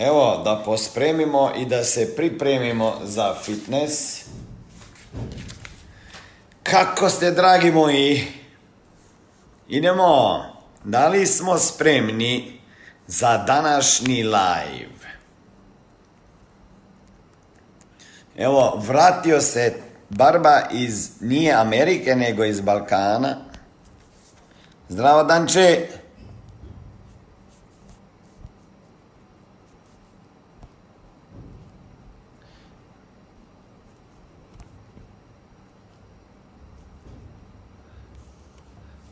Evo, 0.00 0.40
da 0.44 0.62
pospremimo 0.64 1.52
i 1.56 1.66
da 1.66 1.84
se 1.84 2.16
pripremimo 2.16 2.94
za 3.04 3.34
fitness. 3.44 4.24
Kako 6.62 7.08
ste, 7.08 7.30
dragi 7.30 7.70
moji? 7.70 8.24
Idemo. 9.68 10.42
Da 10.84 11.08
li 11.08 11.26
smo 11.26 11.58
spremni 11.58 12.60
za 13.06 13.38
današnji 13.38 14.22
live? 14.22 15.08
Evo, 18.36 18.82
vratio 18.86 19.40
se 19.40 19.74
Barba 20.08 20.62
iz, 20.72 21.10
nije 21.20 21.52
Amerike, 21.54 22.16
nego 22.16 22.44
iz 22.44 22.60
Balkana. 22.60 23.36
Zdravo, 24.88 25.24
Danče. 25.24 25.97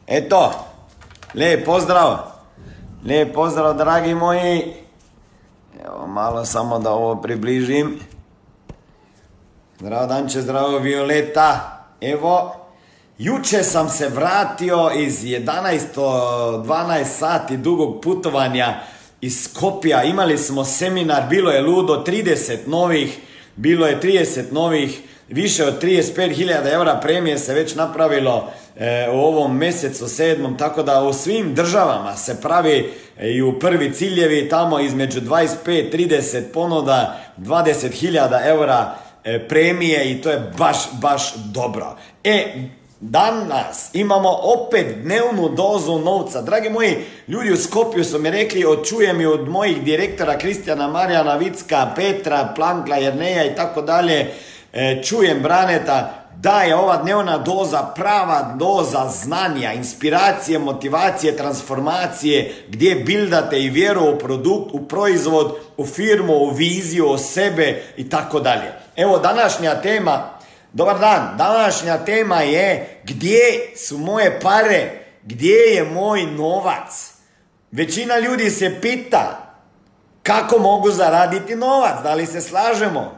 Eto, 0.06 0.52
lijep 1.34 1.64
pozdrav. 1.64 2.18
Lijep 3.04 3.34
pozdrav, 3.34 3.76
dragi 3.76 4.14
moji. 4.14 4.62
Evo, 5.86 6.06
malo 6.06 6.44
samo 6.44 6.78
da 6.78 6.90
ovo 6.90 7.16
približim. 7.22 8.00
Zdravo 9.78 10.06
Danče, 10.06 10.40
zdravo 10.40 10.78
Violeta. 10.78 11.80
Evo, 12.00 12.56
juče 13.18 13.62
sam 13.62 13.88
se 13.88 14.08
vratio 14.08 14.90
iz 14.96 15.22
11-12 15.22 17.04
sati 17.04 17.56
dugog 17.56 18.00
putovanja 18.02 18.80
iz 19.20 19.44
Skopja. 19.44 20.02
Imali 20.02 20.38
smo 20.38 20.64
seminar, 20.64 21.22
bilo 21.28 21.50
je 21.50 21.62
ludo 21.62 22.04
30 22.06 22.58
novih, 22.66 23.18
bilo 23.56 23.86
je 23.86 24.00
30 24.00 24.52
novih, 24.52 25.02
više 25.28 25.64
od 25.64 25.82
35.000 25.82 26.72
eura 26.72 27.00
premije 27.02 27.38
se 27.38 27.54
već 27.54 27.74
napravilo 27.74 28.50
E, 28.78 29.08
u 29.10 29.18
ovom 29.18 29.58
mjesecu 29.58 30.08
sedmom, 30.08 30.58
tako 30.58 30.82
da 30.82 31.02
u 31.02 31.12
svim 31.12 31.54
državama 31.54 32.16
se 32.16 32.40
pravi 32.40 32.92
e, 33.18 33.30
i 33.30 33.42
u 33.42 33.58
prvi 33.58 33.92
ciljevi 33.92 34.48
tamo 34.48 34.80
između 34.80 35.20
25-30 35.20 36.42
ponuda 36.54 37.20
20.000 37.38 38.46
eura 38.46 38.94
e, 39.24 39.48
premije 39.48 40.10
i 40.10 40.22
to 40.22 40.30
je 40.30 40.52
baš, 40.58 40.76
baš 40.92 41.34
dobro. 41.34 41.96
E, 42.24 42.44
Danas 43.00 43.90
imamo 43.92 44.28
opet 44.28 44.86
dnevnu 45.02 45.48
dozu 45.48 45.98
novca. 45.98 46.42
Dragi 46.42 46.70
moji, 46.70 46.96
ljudi 47.28 47.52
u 47.52 47.56
Skopju 47.56 48.04
su 48.04 48.18
mi 48.18 48.30
rekli, 48.30 48.64
očujem 48.64 49.20
i 49.20 49.26
od 49.26 49.48
mojih 49.48 49.82
direktora 49.82 50.38
Kristijana 50.38 50.88
Marijana 50.88 51.36
Vicka, 51.36 51.92
Petra, 51.96 52.52
Plankla, 52.56 52.96
Jerneja 52.96 53.44
i 53.44 53.54
tako 53.54 53.82
dalje, 53.82 54.30
čujem 55.04 55.42
Braneta, 55.42 56.25
da 56.40 56.62
je 56.62 56.76
ova 56.76 56.96
dnevna 56.96 57.38
doza 57.38 57.82
prava 57.82 58.54
doza 58.58 59.08
znanja, 59.08 59.72
inspiracije, 59.72 60.58
motivacije, 60.58 61.36
transformacije, 61.36 62.64
gdje 62.68 62.94
bildate 62.94 63.60
i 63.62 63.70
vjeru 63.70 64.10
u 64.14 64.18
produkt, 64.18 64.70
u 64.72 64.88
proizvod, 64.88 65.56
u 65.76 65.86
firmu, 65.86 66.34
u 66.34 66.50
viziju, 66.50 67.10
o 67.10 67.18
sebe 67.18 67.82
i 67.96 68.10
tako 68.10 68.40
dalje. 68.40 68.72
Evo 68.96 69.18
današnja 69.18 69.74
tema, 69.74 70.30
dobar 70.72 70.98
dan, 70.98 71.34
današnja 71.38 71.98
tema 71.98 72.40
je 72.40 73.00
gdje 73.04 73.72
su 73.76 73.98
moje 73.98 74.40
pare, 74.40 74.90
gdje 75.22 75.54
je 75.54 75.84
moj 75.84 76.22
novac. 76.22 77.12
Većina 77.70 78.18
ljudi 78.18 78.50
se 78.50 78.80
pita 78.80 79.46
kako 80.22 80.58
mogu 80.58 80.90
zaraditi 80.90 81.56
novac, 81.56 82.02
da 82.02 82.14
li 82.14 82.26
se 82.26 82.40
slažemo? 82.40 83.15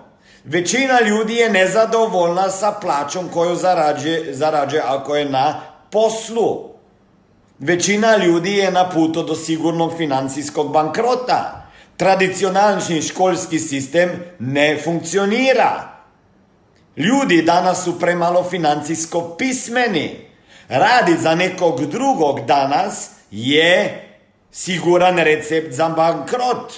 Većina 0.49 1.01
ljudi 1.01 1.35
je 1.35 1.51
nezadovoljna 1.51 2.51
sa 2.51 2.73
plaćom 2.81 3.29
koju 3.29 3.57
zarađuje, 3.57 4.35
zarađuje 4.35 4.83
ako 4.87 5.17
je 5.17 5.25
na 5.25 5.61
poslu. 5.91 6.69
Većina 7.59 8.17
ljudi 8.17 8.53
je 8.53 8.71
na 8.71 8.91
putu 8.91 9.23
do 9.23 9.35
sigurnog 9.35 9.93
financijskog 9.97 10.73
bankrota. 10.73 11.67
Tradicionalni 11.97 13.03
školski 13.03 13.59
sistem 13.59 14.11
ne 14.39 14.81
funkcionira. 14.85 15.89
Ljudi 16.97 17.43
danas 17.43 17.85
su 17.85 17.99
premalo 18.01 18.45
financijsko 18.51 19.37
pismeni. 19.39 20.17
Raditi 20.69 21.23
za 21.23 21.35
nekog 21.35 21.87
drugog 21.87 22.41
danas 22.41 23.11
je 23.31 24.05
siguran 24.51 25.19
recept 25.19 25.73
za 25.73 25.89
bankrot. 25.89 26.73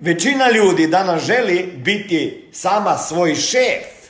Većina 0.00 0.50
ljudi 0.50 0.86
danas 0.86 1.22
želi 1.22 1.72
biti 1.76 2.48
sama 2.52 2.98
svoj 2.98 3.34
šef. 3.34 4.00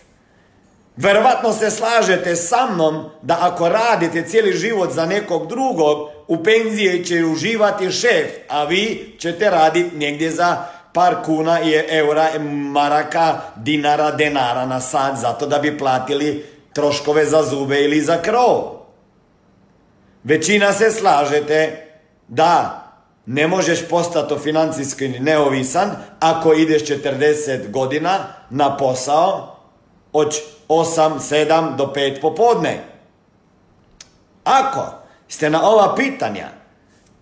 Verovatno 0.97 1.53
se 1.53 1.71
slažete 1.71 2.37
sa 2.37 2.67
mnom 2.73 3.11
da 3.23 3.39
ako 3.41 3.69
radite 3.69 4.23
cijeli 4.23 4.53
život 4.53 4.93
za 4.93 5.07
nekog 5.07 5.47
drugog, 5.49 6.09
u 6.29 6.45
penziji 6.45 7.05
će 7.05 7.25
uživati 7.25 7.91
šef, 7.91 8.27
a 8.49 8.65
vi 8.65 9.15
ćete 9.19 9.51
raditi 9.51 9.97
negdje 9.97 10.31
za 10.31 10.65
par 10.93 11.15
kuna 11.25 11.61
i 11.61 11.83
eura, 11.89 12.29
maraka, 12.73 13.41
dinara, 13.57 14.11
denara 14.11 14.67
na 14.67 14.81
sad, 14.81 15.19
zato 15.19 15.47
da 15.47 15.59
bi 15.59 15.79
platili 15.79 16.45
troškove 16.73 17.25
za 17.25 17.43
zube 17.43 17.85
ili 17.85 18.01
za 18.01 18.23
krov. 18.23 18.81
Većina 20.25 20.73
se 20.73 20.91
slažete 20.91 21.87
da 22.29 22.80
ne 23.33 23.47
možeš 23.47 23.89
postati 23.89 24.35
financijski 24.43 25.09
neovisan 25.09 25.91
ako 26.21 26.53
ideš 26.53 26.83
40 26.83 27.71
godina 27.71 28.19
na 28.51 28.77
posao 28.77 29.57
od 30.13 30.35
8, 30.69 31.11
7 31.19 31.77
do 31.77 31.93
5 31.97 32.21
popodne. 32.21 32.85
Ako 34.45 34.87
ste 35.29 35.51
na 35.51 35.71
ova 35.71 35.95
pitanja, 35.95 36.49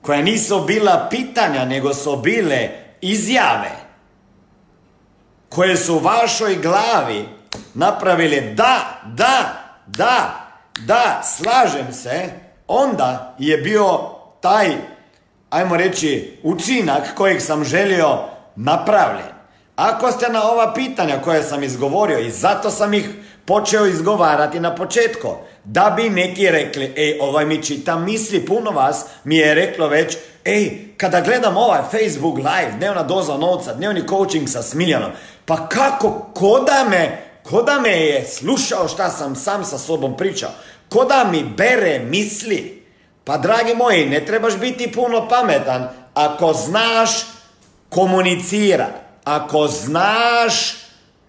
koja 0.03 0.23
nisu 0.23 0.61
bila 0.61 1.07
pitanja, 1.11 1.65
nego 1.65 1.95
su 1.95 2.17
bile 2.17 2.69
izjave, 3.01 3.77
koje 5.49 5.77
su 5.77 5.95
u 5.95 5.99
vašoj 5.99 6.57
glavi 6.57 7.29
napravile 7.75 8.41
da, 8.41 9.01
da, 9.05 9.53
da, 9.87 10.47
da, 10.87 11.23
slažem 11.25 11.93
se, 11.93 12.31
onda 12.69 13.35
je 13.39 13.59
bio 13.59 13.99
taj 14.41 14.98
ajmo 15.51 15.77
reći, 15.77 16.39
učinak 16.43 17.15
kojeg 17.15 17.43
sam 17.43 17.65
želio 17.65 18.19
napravljen. 18.57 19.39
Ako 19.77 20.13
ste 20.13 20.29
na 20.29 20.51
ova 20.51 20.75
pitanja 20.75 21.21
koje 21.25 21.43
sam 21.43 21.63
izgovorio 21.63 22.19
i 22.19 22.31
zato 22.31 22.71
sam 22.71 22.95
ih 22.95 23.11
počeo 23.45 23.87
izgovarati 23.87 24.61
na 24.61 24.75
početku, 24.75 25.29
da 25.65 25.93
bi 25.97 26.11
neki 26.11 26.51
rekli, 26.51 26.93
ej, 26.97 27.19
ovaj 27.21 27.47
mi 27.47 27.63
čita 27.63 27.97
misli, 27.99 28.47
puno 28.47 28.71
vas 28.71 29.05
mi 29.25 29.37
je 29.37 29.55
reklo 29.55 29.89
već, 29.89 30.17
ej, 30.45 30.89
kada 30.97 31.21
gledam 31.21 31.57
ovaj 31.57 31.81
Facebook 31.83 32.37
live, 32.37 32.73
dnevna 32.79 33.03
doza 33.03 33.37
novca, 33.37 33.75
dnevni 33.75 34.09
coaching 34.09 34.49
sa 34.49 34.63
Smiljanom, 34.63 35.11
pa 35.47 35.69
kako, 35.69 36.31
ko 36.35 36.61
da 36.61 36.89
me, 36.91 37.23
ko 37.43 37.63
da 37.63 37.81
me 37.81 37.91
je 37.91 38.27
slušao 38.27 38.89
šta 38.89 39.11
sam 39.11 39.37
sam 39.37 39.65
sa 39.65 39.79
sobom 39.79 40.17
pričao, 40.17 40.51
ko 40.89 41.05
da 41.05 41.25
mi 41.31 41.45
bere 41.57 41.99
misli. 41.99 42.83
Pa 43.29 43.37
dragi 43.37 43.75
moji, 43.75 44.07
ne 44.07 44.25
trebaš 44.25 44.57
biti 44.57 44.93
puno 44.93 45.29
pametan 45.29 45.89
ako 46.15 46.53
znaš 46.53 47.11
komunicirat, 47.89 48.93
ako 49.25 49.67
znaš 49.67 50.77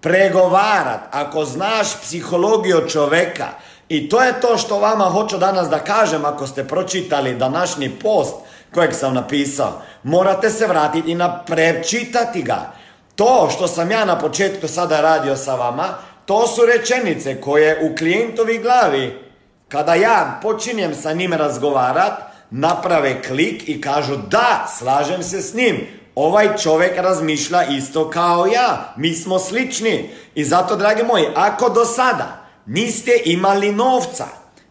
pregovarat, 0.02 1.00
ako 1.12 1.46
znaš 1.46 1.88
psihologiju 2.02 2.90
čoveka, 2.90 3.48
i 3.90 4.10
to 4.10 4.22
je 4.22 4.42
to 4.42 4.58
što 4.58 4.80
vama 4.80 5.06
hoću 5.06 5.38
danas 5.38 5.70
da 5.70 5.80
kažem 5.80 6.26
ako 6.26 6.48
ste 6.48 6.68
pročitali 6.68 7.36
današnji 7.36 7.90
post 7.90 8.36
kojeg 8.74 8.94
sam 8.94 9.14
napisao. 9.14 9.82
Morate 10.04 10.50
se 10.50 10.68
vratiti 10.68 11.12
i 11.12 11.18
prečitati 11.46 12.42
ga. 12.42 12.72
To 13.16 13.50
što 13.56 13.68
sam 13.68 13.92
ja 13.92 14.06
na 14.06 14.20
početku 14.20 14.68
sada 14.68 15.02
radio 15.02 15.36
sa 15.36 15.56
vama, 15.56 15.88
to 16.26 16.48
su 16.48 16.62
rečenice 16.66 17.42
koje 17.42 17.92
u 17.92 17.96
klijentovi 17.96 18.58
glavi, 18.58 19.29
kada 19.70 19.94
ja 19.94 20.40
počinjem 20.42 20.96
sa 20.96 21.14
njim 21.14 21.34
razgovarat, 21.34 22.14
naprave 22.52 23.24
klik 23.24 23.70
i 23.70 23.82
kažu 23.82 24.16
da, 24.16 24.68
slažem 24.78 25.24
se 25.24 25.42
s 25.42 25.54
njim. 25.54 25.88
Ovaj 26.16 26.58
čovjek 26.58 26.98
razmišlja 26.98 27.64
isto 27.64 28.10
kao 28.10 28.46
ja. 28.46 28.94
Mi 28.98 29.14
smo 29.14 29.40
slični. 29.40 30.10
I 30.36 30.46
zato, 30.46 30.76
dragi 30.76 31.04
moji, 31.04 31.26
ako 31.36 31.70
do 31.70 31.86
sada 31.86 32.46
niste 32.66 33.22
imali 33.26 33.72
novca, 33.72 34.26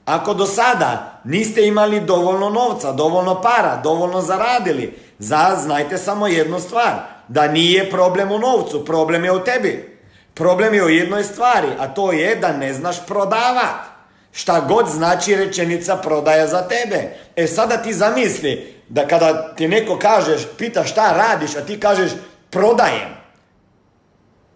ako 0.05 0.35
do 0.35 0.47
sada 0.47 1.21
niste 1.25 1.67
imali 1.67 2.01
dovoljno 2.01 2.51
novca, 2.51 2.93
dovoljno 2.93 3.43
para, 3.43 3.81
dovoljno 3.83 4.21
zaradili, 4.21 4.99
za, 5.19 5.57
znajte 5.63 5.99
samo 5.99 6.27
jednu 6.27 6.61
stvar, 6.61 6.93
da 7.29 7.49
nije 7.49 7.91
problem 7.91 8.33
u 8.33 8.39
novcu, 8.39 8.85
problem 8.85 9.25
je 9.25 9.33
u 9.33 9.45
tebi. 9.45 9.99
Problem 10.35 10.75
je 10.75 10.85
u 10.85 10.89
jednoj 10.89 11.25
stvari, 11.25 11.69
a 11.79 11.89
to 11.89 12.13
je 12.13 12.37
da 12.37 12.53
ne 12.53 12.75
znaš 12.75 13.07
prodavat. 13.07 13.98
Šta 14.39 14.61
god 14.61 14.89
znači 14.89 15.35
rečenica 15.35 15.97
prodaja 15.97 16.47
za 16.47 16.69
tebe. 16.69 17.17
E 17.37 17.47
sada 17.47 17.77
ti 17.77 17.95
zamisli 17.95 18.75
da 18.89 19.07
kada 19.07 19.55
ti 19.55 19.69
neko 19.69 19.99
kažeš, 19.99 20.43
pita 20.59 20.85
šta 20.85 21.13
radiš, 21.13 21.57
a 21.57 21.61
ti 21.61 21.81
kažeš 21.81 22.11
prodajem. 22.51 23.17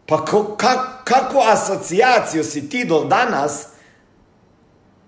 Pa 0.07 0.25
ko, 0.25 0.57
kakvu 1.05 1.41
asocijaciju 1.41 2.45
si 2.45 2.69
ti 2.69 2.85
do 2.85 3.05
danas, 3.05 3.67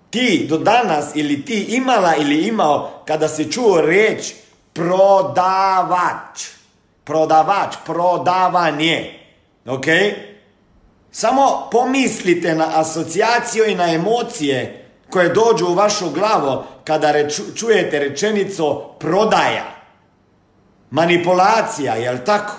ti 0.09 0.45
do 0.49 0.57
danas 0.57 1.05
ili 1.13 1.45
ti 1.45 1.65
imala 1.69 2.15
ili 2.15 2.47
imao 2.47 3.03
kada 3.05 3.27
si 3.27 3.51
čuo 3.51 3.81
riječ 3.81 4.33
prodavač. 4.73 6.43
Prodavač, 7.03 7.75
prodavanje. 7.85 9.19
Ok? 9.65 9.85
Samo 11.17 11.67
pomislite 11.71 12.55
na 12.55 12.71
asocijaciju 12.73 13.65
i 13.65 13.75
na 13.75 13.93
emocije 13.93 14.85
koje 15.09 15.29
dođu 15.29 15.65
u 15.65 15.73
vašu 15.73 16.09
glavu 16.09 16.63
kada 16.83 17.29
čujete 17.55 17.99
rečenicu 17.99 18.83
prodaja. 18.99 19.65
Manipulacija, 20.89 21.95
jel 21.95 22.17
tako? 22.25 22.53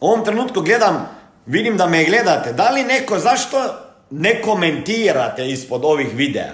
U 0.00 0.06
ovom 0.06 0.24
trenutku 0.24 0.60
gledam, 0.60 1.08
vidim 1.46 1.76
da 1.76 1.86
me 1.86 2.04
gledate. 2.04 2.52
Da 2.52 2.70
li 2.70 2.84
neko, 2.84 3.18
zašto 3.18 3.74
ne 4.10 4.42
komentirate 4.42 5.50
ispod 5.50 5.84
ovih 5.84 6.08
videa? 6.14 6.52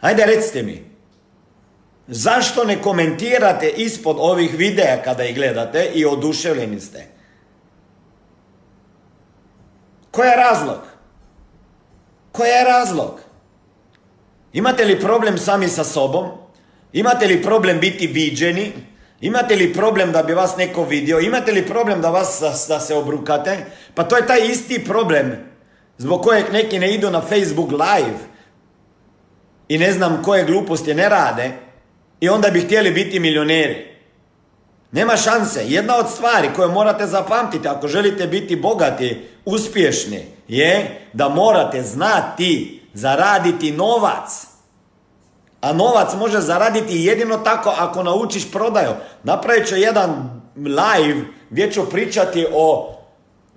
Hajde 0.00 0.26
recite 0.26 0.62
mi. 0.62 0.84
Zašto 2.06 2.64
ne 2.64 2.82
komentirate 2.82 3.68
ispod 3.68 4.16
ovih 4.18 4.54
videa 4.54 5.02
kada 5.04 5.24
ih 5.24 5.34
gledate 5.34 5.90
i 5.94 6.04
oduševljeni 6.04 6.80
ste? 6.80 7.17
Koji 10.18 10.28
je 10.28 10.36
razlog? 10.36 10.78
Koji 12.32 12.48
je 12.48 12.64
razlog? 12.64 13.20
Imate 14.52 14.84
li 14.84 15.00
problem 15.00 15.38
sami 15.38 15.68
sa 15.68 15.84
sobom? 15.84 16.28
Imate 16.92 17.26
li 17.26 17.42
problem 17.42 17.80
biti 17.80 18.06
viđeni? 18.06 18.72
Imate 19.20 19.56
li 19.56 19.72
problem 19.72 20.12
da 20.12 20.22
bi 20.22 20.34
vas 20.34 20.56
neko 20.56 20.84
vidio? 20.84 21.20
Imate 21.20 21.52
li 21.52 21.66
problem 21.66 22.00
da 22.00 22.10
vas 22.10 22.42
da 22.68 22.80
se 22.80 22.94
obrukate? 22.94 23.64
Pa 23.94 24.04
to 24.04 24.16
je 24.16 24.26
taj 24.26 24.46
isti 24.46 24.84
problem 24.84 25.36
zbog 25.98 26.22
kojeg 26.22 26.44
neki 26.52 26.78
ne 26.78 26.94
idu 26.94 27.10
na 27.10 27.20
Facebook 27.20 27.70
live 27.70 28.18
i 29.68 29.78
ne 29.78 29.92
znam 29.92 30.22
koje 30.22 30.44
gluposti 30.44 30.94
ne 30.94 31.08
rade 31.08 31.52
i 32.20 32.28
onda 32.28 32.50
bi 32.50 32.60
htjeli 32.60 32.90
biti 32.90 33.20
milioneri. 33.20 33.98
Nema 34.92 35.16
šanse. 35.16 35.64
Jedna 35.66 35.96
od 35.96 36.10
stvari 36.10 36.48
koje 36.56 36.68
morate 36.68 37.06
zapamtiti 37.06 37.68
ako 37.68 37.88
želite 37.88 38.26
biti 38.26 38.56
bogati, 38.56 39.28
uspješni, 39.48 40.26
je 40.48 41.00
da 41.12 41.28
morate 41.28 41.82
znati 41.82 42.82
zaraditi 42.94 43.72
novac. 43.72 44.46
A 45.60 45.72
novac 45.72 46.14
može 46.14 46.40
zaraditi 46.40 47.00
jedino 47.00 47.36
tako 47.36 47.74
ako 47.78 48.02
naučiš 48.02 48.50
prodaju. 48.52 48.90
Napravit 49.22 49.68
ću 49.68 49.76
jedan 49.76 50.40
live 50.56 51.20
gdje 51.50 51.72
ću 51.72 51.90
pričati 51.90 52.46
o 52.52 52.94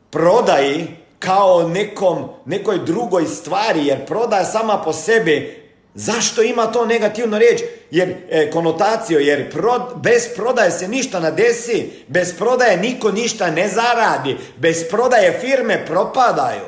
prodaji 0.10 0.88
kao 1.20 1.68
nekom, 1.68 2.30
nekoj 2.46 2.80
drugoj 2.80 3.26
stvari, 3.26 3.88
jer 3.88 4.06
prodaja 4.06 4.46
sama 4.46 4.78
po 4.78 4.94
sebi, 4.94 5.61
zašto 5.94 6.42
ima 6.42 6.68
to 6.68 6.86
negativno 6.86 7.38
riječ? 7.38 7.62
Jer 7.92 8.16
e, 8.30 8.52
konotaciju, 8.52 9.20
jer 9.20 9.54
bez 9.96 10.24
prodaje 10.36 10.72
se 10.72 10.88
ništa 10.88 11.20
ne 11.20 11.32
desi, 11.32 11.92
bez 12.08 12.38
prodaje 12.38 12.78
niko 12.78 13.12
ništa 13.12 13.52
ne 13.52 13.68
zaradi, 13.68 14.38
bez 14.58 14.90
prodaje 14.90 15.40
firme 15.42 15.86
propadaju. 15.86 16.66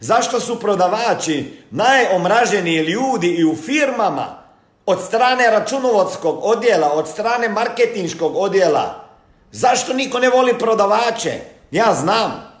Zašto 0.00 0.40
su 0.40 0.60
prodavači 0.60 1.44
najomraženiji 1.70 2.78
ljudi 2.78 3.28
i 3.28 3.44
u 3.44 3.56
firmama? 3.56 4.44
od 4.86 5.02
strane 5.06 5.50
računovodskog 5.50 6.38
odjela, 6.42 6.92
od 6.92 7.08
strane 7.08 7.48
marketinškog 7.48 8.36
odjela. 8.36 9.04
Zašto 9.52 9.92
niko 9.92 10.18
ne 10.18 10.28
voli 10.28 10.58
prodavače? 10.58 11.40
Ja 11.70 11.94
znam. 11.94 12.54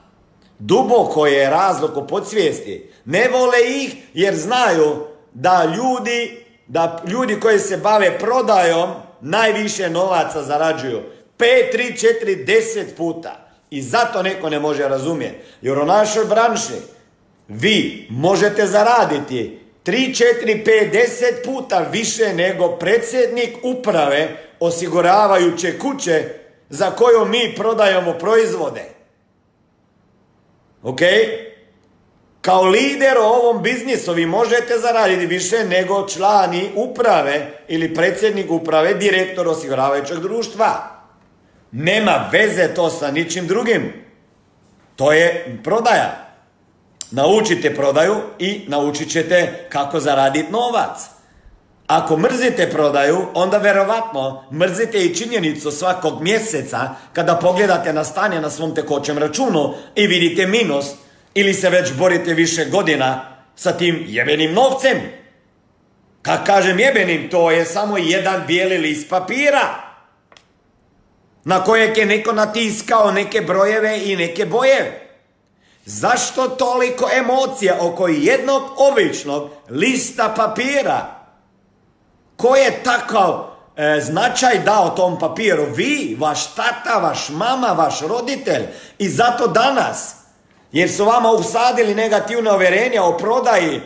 Duboko 0.58 1.26
je 1.26 1.50
razlog 1.50 1.96
u 1.96 2.06
podsvijesti. 2.06 2.90
Ne 3.04 3.28
vole 3.28 3.58
ih 3.68 3.96
jer 4.14 4.36
znaju 4.36 5.06
da 5.34 5.74
ljudi, 5.76 6.44
da 6.66 7.02
ljudi 7.06 7.40
koji 7.40 7.58
se 7.58 7.76
bave 7.76 8.18
prodajom 8.18 8.90
najviše 9.20 9.90
novaca 9.90 10.42
zarađuju. 10.42 11.02
5, 11.38 11.46
3, 11.74 12.06
4, 12.24 12.46
10 12.46 12.96
puta. 12.96 13.48
I 13.70 13.82
zato 13.82 14.22
neko 14.22 14.50
ne 14.50 14.58
može 14.58 14.88
razumjeti. 14.88 15.38
Jer 15.62 15.78
u 15.78 15.84
našoj 15.84 16.24
branši 16.24 16.74
vi 17.48 18.06
možete 18.10 18.66
zaraditi 18.66 19.60
3, 19.84 20.24
4, 20.44 20.64
5, 20.64 20.92
10 20.92 21.44
puta 21.44 21.78
više 21.78 22.34
nego 22.34 22.68
predsjednik 22.68 23.56
uprave 23.62 24.36
osiguravajuće 24.60 25.78
kuće 25.78 26.24
za 26.68 26.90
koju 26.90 27.24
mi 27.24 27.54
prodajemo 27.56 28.12
proizvode. 28.12 28.84
Ok? 30.82 31.00
Kao 32.44 32.62
lider 32.62 33.18
u 33.18 33.22
ovom 33.22 33.62
biznisu 33.62 34.12
vi 34.12 34.26
možete 34.26 34.78
zaraditi 34.78 35.26
više 35.26 35.64
nego 35.64 36.08
člani 36.08 36.70
uprave 36.74 37.50
ili 37.68 37.94
predsjednik 37.94 38.50
uprave, 38.50 38.94
direktor 38.94 39.48
osiguravajućeg 39.48 40.18
društva. 40.18 40.90
Nema 41.72 42.28
veze 42.32 42.74
to 42.74 42.90
sa 42.90 43.10
ničim 43.10 43.46
drugim. 43.46 43.92
To 44.96 45.12
je 45.12 45.58
prodaja. 45.64 46.34
Naučite 47.10 47.74
prodaju 47.74 48.14
i 48.38 48.64
naučit 48.68 49.10
ćete 49.10 49.66
kako 49.68 50.00
zaraditi 50.00 50.52
novac. 50.52 50.98
Ako 51.86 52.16
mrzite 52.16 52.70
prodaju, 52.70 53.26
onda 53.34 53.58
verovatno 53.58 54.44
mrzite 54.52 54.98
i 54.98 55.14
činjenicu 55.14 55.70
svakog 55.70 56.22
mjeseca 56.22 56.88
kada 57.12 57.34
pogledate 57.34 57.92
na 57.92 58.04
stanje 58.04 58.40
na 58.40 58.50
svom 58.50 58.74
tekoćem 58.74 59.18
računu 59.18 59.74
i 59.94 60.06
vidite 60.06 60.46
minus 60.46 60.86
ili 61.34 61.54
se 61.54 61.70
već 61.70 61.92
borite 61.92 62.34
više 62.34 62.64
godina 62.64 63.36
sa 63.56 63.72
tim 63.72 64.04
jebenim 64.08 64.54
novcem. 64.54 64.98
Kad 66.22 66.46
kažem 66.46 66.78
jebenim, 66.78 67.30
to 67.30 67.50
je 67.50 67.64
samo 67.64 67.98
jedan 67.98 68.42
bijeli 68.46 68.78
list 68.78 69.08
papira 69.08 69.84
na 71.44 71.64
kojeg 71.64 71.96
je 71.96 72.06
neko 72.06 72.32
natiskao 72.32 73.12
neke 73.12 73.40
brojeve 73.40 74.00
i 74.04 74.16
neke 74.16 74.46
boje. 74.46 75.00
Zašto 75.84 76.48
toliko 76.48 77.08
emocija 77.12 77.76
oko 77.80 78.08
jednog 78.08 78.62
običnog 78.76 79.50
lista 79.68 80.34
papira? 80.36 81.06
Ko 82.36 82.56
je 82.56 82.82
takav 82.82 83.46
e, 83.76 84.00
značaj 84.00 84.58
dao 84.58 84.90
tom 84.90 85.18
papiru. 85.18 85.66
Vi, 85.74 86.16
vaš 86.20 86.54
tata, 86.54 86.98
vaš 86.98 87.28
mama, 87.28 87.66
vaš 87.66 88.00
roditelj. 88.00 88.62
I 88.98 89.08
zato 89.08 89.46
danas, 89.46 90.16
jer 90.74 90.90
su 90.90 91.04
vama 91.04 91.30
usadili 91.30 91.94
negativne 91.94 92.50
overenja 92.50 93.02
o 93.02 93.18
prodaji, 93.18 93.80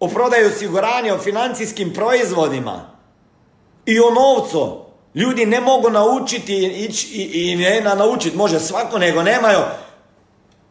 o 0.00 0.08
prodaji 0.08 0.44
osiguranja, 0.44 1.14
o 1.14 1.18
financijskim 1.18 1.92
proizvodima 1.94 2.90
i 3.86 4.00
o 4.00 4.10
novcu. 4.10 4.84
Ljudi 5.14 5.46
ne 5.46 5.60
mogu 5.60 5.90
naučiti 5.90 6.66
ići 6.66 7.08
i, 7.12 7.52
i 7.52 7.56
ne 7.56 7.80
na 7.80 7.94
naučiti, 7.94 8.36
može 8.36 8.60
svako, 8.60 8.98
nego 8.98 9.22
nemaju, 9.22 9.58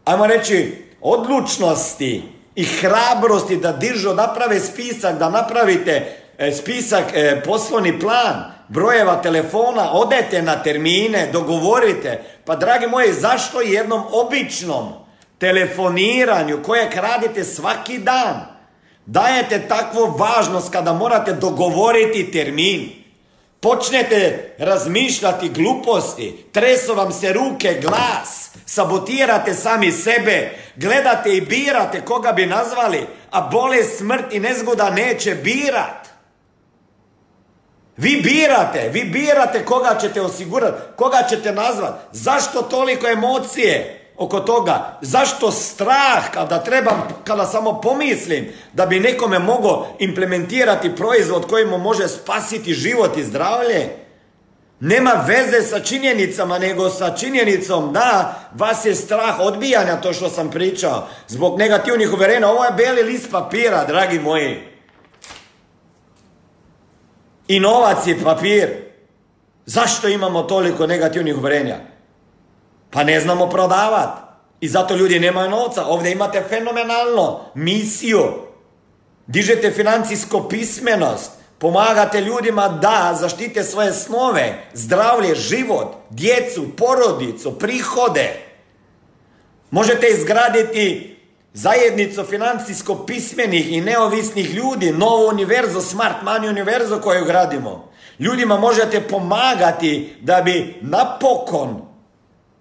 ajmo 0.05 0.27
reći, 0.27 0.85
odlučnosti 1.01 2.23
i 2.55 2.63
hrabrosti 2.63 3.57
da 3.57 3.71
dižu, 3.71 4.13
naprave 4.13 4.59
spisak, 4.59 5.17
da 5.17 5.29
napravite 5.29 6.17
e, 6.37 6.51
spisak, 6.51 7.03
e, 7.13 7.41
poslovni 7.45 7.99
plan, 7.99 8.51
brojeva 8.67 9.21
telefona, 9.21 9.91
odete 9.91 10.41
na 10.41 10.63
termine, 10.63 11.29
dogovorite. 11.31 12.23
Pa 12.45 12.55
dragi 12.55 12.87
moji, 12.87 13.13
zašto 13.13 13.61
jednom 13.61 14.03
običnom 14.11 15.04
telefoniranju 15.37 16.63
kojeg 16.63 16.93
radite 16.95 17.43
svaki 17.43 17.97
dan 17.97 18.55
dajete 19.05 19.67
takvu 19.67 20.17
važnost 20.17 20.71
kada 20.71 20.93
morate 20.93 21.33
dogovoriti 21.33 22.31
termin? 22.31 22.89
Počnete 23.59 24.55
razmišljati 24.57 25.49
gluposti, 25.49 26.45
tresu 26.51 26.95
vam 26.95 27.11
se 27.11 27.33
ruke, 27.33 27.79
glas, 27.81 28.49
sabotirate 28.65 29.53
sami 29.53 29.91
sebe, 29.91 30.51
gledate 30.75 31.37
i 31.37 31.41
birate 31.41 32.01
koga 32.01 32.31
bi 32.31 32.45
nazvali, 32.45 33.07
a 33.31 33.41
bole 33.41 33.83
smrt 33.83 34.33
i 34.33 34.39
nezgoda 34.39 34.89
neće 34.89 35.35
birat. 35.35 36.07
Vi 37.97 38.21
birate, 38.21 38.89
vi 38.89 39.03
birate 39.03 39.65
koga 39.65 39.97
ćete 40.01 40.21
osigurati, 40.21 40.81
koga 40.95 41.23
ćete 41.29 41.51
nazvati. 41.51 42.05
Zašto 42.11 42.61
toliko 42.61 43.07
emocije? 43.07 44.04
Oko 44.17 44.39
toga. 44.39 44.97
Zašto 45.01 45.51
strah 45.51 46.31
kada 46.33 46.63
trebam, 46.63 47.07
kada 47.23 47.45
samo 47.45 47.81
pomislim 47.81 48.51
da 48.73 48.85
bi 48.85 48.99
nekome 48.99 49.39
mogao 49.39 49.87
implementirati 49.99 50.95
proizvod 50.95 51.47
koji 51.47 51.65
mu 51.65 51.77
može 51.77 52.07
spasiti 52.07 52.73
život 52.73 53.17
i 53.17 53.23
zdravlje? 53.23 53.89
Nema 54.79 55.11
veze 55.27 55.61
sa 55.61 55.79
činjenicama, 55.79 56.59
nego 56.59 56.89
sa 56.89 57.15
činjenicom 57.15 57.93
da 57.93 58.39
vas 58.53 58.85
je 58.85 58.95
strah 58.95 59.39
odbijanja, 59.39 60.01
to 60.01 60.13
što 60.13 60.29
sam 60.29 60.51
pričao, 60.51 61.07
zbog 61.27 61.59
negativnih 61.59 62.13
uverena. 62.13 62.51
Ovo 62.51 62.63
je 62.63 62.71
beli 62.71 63.03
list 63.03 63.31
papira, 63.31 63.85
dragi 63.85 64.19
moji. 64.19 64.63
I 67.47 67.59
novac 67.59 68.07
je 68.07 68.23
papir. 68.23 68.69
Zašto 69.65 70.07
imamo 70.07 70.43
toliko 70.43 70.87
negativnih 70.87 71.37
uverenja? 71.37 71.94
Pa 72.95 73.03
ne 73.03 73.19
znamo 73.19 73.49
prodavati. 73.49 74.21
I 74.61 74.67
zato 74.67 74.95
ljudi 74.95 75.19
nemaju 75.19 75.49
novca. 75.49 75.85
Ovdje 75.85 76.11
imate 76.11 76.43
fenomenalno 76.49 77.39
misiju. 77.55 78.23
Dižete 79.27 79.71
financijsko 79.71 80.47
pismenost. 80.47 81.31
Pomagate 81.57 82.21
ljudima 82.21 82.67
da 82.67 83.17
zaštite 83.19 83.63
svoje 83.63 83.93
snove, 83.93 84.63
zdravlje, 84.73 85.35
život, 85.35 85.95
djecu, 86.09 86.65
porodicu, 86.77 87.59
prihode. 87.59 88.33
Možete 89.71 90.07
izgraditi 90.07 91.17
zajednicu 91.53 92.23
financijsko 92.23 93.05
pismenih 93.05 93.73
i 93.73 93.81
neovisnih 93.81 94.53
ljudi, 94.53 94.91
novo 94.91 95.29
univerzo, 95.29 95.81
smart 95.81 96.15
money 96.23 96.49
univerzo 96.49 97.01
koju 97.01 97.25
gradimo. 97.25 97.91
Ljudima 98.19 98.57
možete 98.57 99.01
pomagati 99.01 100.15
da 100.21 100.41
bi 100.41 100.79
napokon 100.81 101.84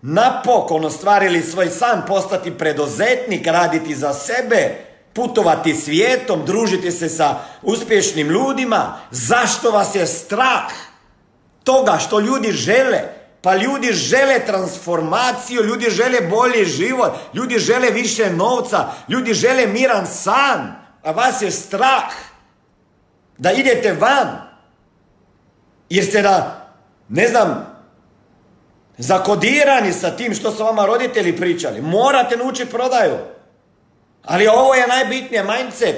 napokon 0.07 0.85
ostvarili 0.85 1.43
svoj 1.43 1.71
san, 1.71 2.03
postati 2.07 2.59
predozetnik, 2.59 3.47
raditi 3.47 3.95
za 3.95 4.13
sebe, 4.13 4.85
putovati 5.13 5.75
svijetom, 5.75 6.45
družiti 6.47 6.91
se 6.93 7.09
sa 7.09 7.37
uspješnim 7.63 8.29
ljudima. 8.29 8.99
Zašto 9.11 9.71
vas 9.71 9.95
je 9.95 10.07
strah 10.07 10.73
toga 11.65 11.99
što 11.99 12.21
ljudi 12.21 12.53
žele? 12.53 13.01
Pa 13.43 13.57
ljudi 13.57 13.93
žele 13.93 14.47
transformaciju, 14.47 15.63
ljudi 15.63 15.91
žele 15.91 16.21
bolji 16.21 16.65
život, 16.65 17.13
ljudi 17.35 17.59
žele 17.59 17.91
više 17.91 18.31
novca, 18.31 18.89
ljudi 19.09 19.35
žele 19.35 19.67
miran 19.67 20.07
san, 20.07 20.75
a 21.03 21.11
vas 21.11 21.43
je 21.43 21.51
strah 21.51 22.13
da 23.39 23.53
idete 23.53 23.93
van. 23.93 24.29
Jer 25.89 26.05
ste 26.05 26.23
da, 26.23 26.69
ne 27.09 27.29
znam, 27.29 27.74
zakodirani 28.99 29.93
sa 29.93 30.11
tim 30.11 30.35
što 30.35 30.51
su 30.51 30.65
vama 30.65 30.87
roditelji 30.87 31.37
pričali. 31.37 31.81
Morate 31.81 32.37
naučiti 32.37 32.71
prodaju. 32.71 33.15
Ali 34.23 34.47
ovo 34.47 34.75
je 34.75 34.87
najbitnije, 34.87 35.45
mindset. 35.45 35.97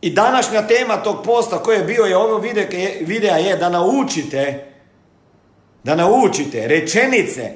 I 0.00 0.10
današnja 0.10 0.66
tema 0.66 0.96
tog 0.96 1.22
posta 1.24 1.58
koji 1.58 1.76
je 1.78 1.84
bio 1.84 2.04
je 2.04 2.16
ovo 2.16 2.38
videa 3.00 3.36
je 3.36 3.56
da 3.56 3.68
naučite 3.68 4.72
da 5.84 5.94
naučite 5.94 6.68
rečenice. 6.68 7.50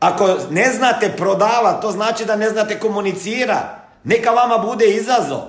Ako 0.00 0.36
ne 0.50 0.72
znate 0.72 1.12
prodavati, 1.16 1.82
to 1.82 1.90
znači 1.90 2.24
da 2.24 2.36
ne 2.36 2.50
znate 2.50 2.78
komunicirati. 2.78 3.78
Neka 4.04 4.30
vama 4.30 4.58
bude 4.58 4.86
izazov. 4.86 5.40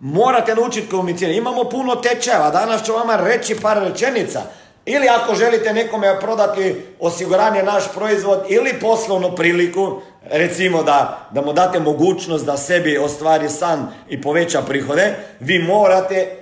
Morate 0.00 0.54
naučiti 0.54 0.88
komunicirati. 0.88 1.38
Imamo 1.38 1.64
puno 1.64 1.94
tečajeva. 1.94 2.50
Danas 2.50 2.82
ću 2.82 2.92
vama 2.92 3.16
reći 3.16 3.60
par 3.60 3.78
rečenica. 3.82 4.42
Ili 4.90 5.08
ako 5.08 5.34
želite 5.34 5.72
nekome 5.72 6.20
prodati 6.20 6.74
osiguranje 7.00 7.62
naš 7.62 7.84
proizvod 7.94 8.44
ili 8.48 8.80
poslovnu 8.80 9.36
priliku, 9.36 10.00
recimo 10.30 10.82
da, 10.82 11.28
da 11.30 11.40
mu 11.40 11.52
date 11.52 11.80
mogućnost 11.80 12.46
da 12.46 12.56
sebi 12.56 12.98
ostvari 12.98 13.48
san 13.48 13.86
i 14.08 14.22
poveća 14.22 14.62
prihode, 14.62 15.14
vi 15.40 15.58
morate 15.58 16.36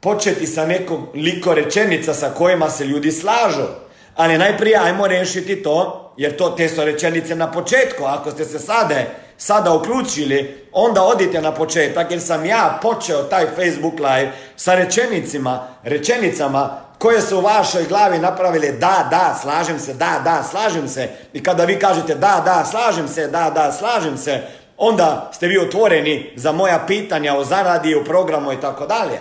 početi 0.00 0.46
sa 0.46 0.66
nekom 0.66 1.06
liko 1.14 1.54
rečenica 1.54 2.14
sa 2.14 2.30
kojima 2.30 2.70
se 2.70 2.84
ljudi 2.84 3.12
slažu. 3.12 3.66
Ali 4.14 4.38
najprije 4.38 4.78
ajmo 4.78 5.06
rešiti 5.06 5.62
to, 5.62 6.12
jer 6.16 6.36
to 6.36 6.50
te 6.50 6.68
su 6.68 6.84
rečenice 6.84 7.34
na 7.34 7.52
početku. 7.52 8.04
Ako 8.04 8.30
ste 8.30 8.44
se 8.44 8.58
sada, 8.58 8.94
sada 9.36 9.72
uključili, 9.72 10.66
onda 10.72 11.02
odite 11.02 11.40
na 11.40 11.54
početak, 11.54 12.10
jer 12.10 12.20
sam 12.20 12.44
ja 12.44 12.78
počeo 12.82 13.22
taj 13.22 13.46
Facebook 13.46 13.94
live 13.98 14.32
sa 14.56 14.74
rečenicima, 14.74 15.68
rečenicama 15.82 16.85
koje 16.98 17.20
su 17.20 17.38
u 17.38 17.40
vašoj 17.40 17.84
glavi 17.84 18.18
napravili 18.18 18.72
da, 18.72 19.06
da, 19.10 19.38
slažem 19.42 19.78
se, 19.78 19.94
da, 19.94 20.20
da, 20.24 20.42
slažem 20.42 20.88
se. 20.88 21.08
I 21.32 21.42
kada 21.42 21.64
vi 21.64 21.78
kažete 21.78 22.14
da, 22.14 22.42
da, 22.44 22.64
slažem 22.64 23.08
se, 23.08 23.28
da, 23.28 23.50
da, 23.50 23.72
slažem 23.72 24.16
se, 24.18 24.42
onda 24.76 25.30
ste 25.34 25.46
vi 25.46 25.58
otvoreni 25.58 26.32
za 26.36 26.52
moja 26.52 26.84
pitanja 26.86 27.34
o 27.34 27.44
zaradi, 27.44 27.94
o 27.94 28.04
programu 28.04 28.52
i 28.52 28.60
tako 28.60 28.86
dalje. 28.86 29.18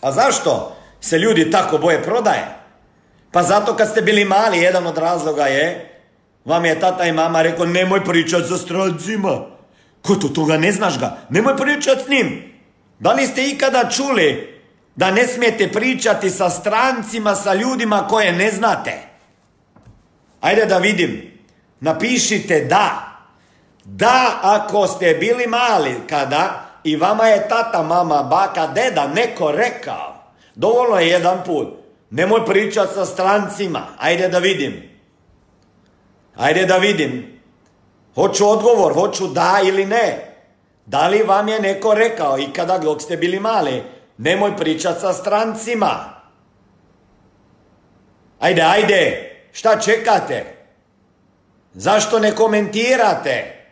A 0.00 0.12
zašto 0.12 0.76
se 1.00 1.18
ljudi 1.18 1.50
tako 1.50 1.78
boje 1.78 2.02
prodaje? 2.02 2.46
Pa 3.32 3.42
zato 3.42 3.76
kad 3.76 3.88
ste 3.88 4.02
bili 4.02 4.24
mali, 4.24 4.58
jedan 4.58 4.86
od 4.86 4.98
razloga 4.98 5.46
je, 5.46 5.98
vam 6.44 6.64
je 6.64 6.80
tata 6.80 7.04
i 7.04 7.12
mama 7.12 7.42
rekao, 7.42 7.66
nemoj 7.66 8.04
pričat 8.04 8.48
sa 8.48 8.58
strancima. 8.58 9.40
Ko 10.02 10.14
to 10.14 10.28
toga 10.28 10.56
ne 10.56 10.72
znaš 10.72 10.98
ga? 10.98 11.16
Nemoj 11.30 11.56
pričat 11.56 11.98
s 12.04 12.08
njim. 12.08 12.52
Da 12.98 13.12
li 13.12 13.26
ste 13.26 13.48
ikada 13.48 13.90
čuli 13.90 14.49
da 15.00 15.10
ne 15.10 15.26
smijete 15.26 15.72
pričati 15.72 16.30
sa 16.30 16.50
strancima, 16.50 17.34
sa 17.34 17.54
ljudima 17.54 18.06
koje 18.08 18.32
ne 18.32 18.50
znate. 18.50 18.92
Ajde 20.40 20.66
da 20.66 20.78
vidim. 20.78 21.38
Napišite 21.80 22.60
da. 22.60 23.16
Da 23.84 24.38
ako 24.42 24.86
ste 24.86 25.14
bili 25.14 25.46
mali 25.46 25.94
kada 26.08 26.66
i 26.84 26.96
vama 26.96 27.26
je 27.26 27.48
tata, 27.48 27.82
mama, 27.82 28.22
baka, 28.22 28.66
deda 28.66 29.06
neko 29.06 29.52
rekao. 29.52 30.14
Dovoljno 30.54 30.96
je 30.96 31.08
jedan 31.08 31.44
put. 31.46 31.68
Nemoj 32.10 32.46
pričati 32.46 32.94
sa 32.94 33.04
strancima. 33.04 33.86
Ajde 33.98 34.28
da 34.28 34.38
vidim. 34.38 34.82
Ajde 36.36 36.66
da 36.66 36.76
vidim. 36.76 37.40
Hoću 38.14 38.48
odgovor, 38.48 38.94
hoću 38.94 39.26
da 39.26 39.60
ili 39.64 39.86
ne. 39.86 40.34
Da 40.86 41.08
li 41.08 41.22
vam 41.22 41.48
je 41.48 41.60
neko 41.60 41.94
rekao 41.94 42.38
i 42.38 42.52
kada 42.52 42.78
dok 42.78 43.02
ste 43.02 43.16
bili 43.16 43.40
mali? 43.40 43.99
Nemoj 44.20 44.56
pričat 44.56 45.00
sa 45.00 45.12
strancima. 45.12 46.20
Ajde, 48.38 48.62
ajde, 48.62 49.30
šta 49.52 49.80
čekate? 49.80 50.56
Zašto 51.74 52.18
ne 52.18 52.34
komentirate? 52.36 53.64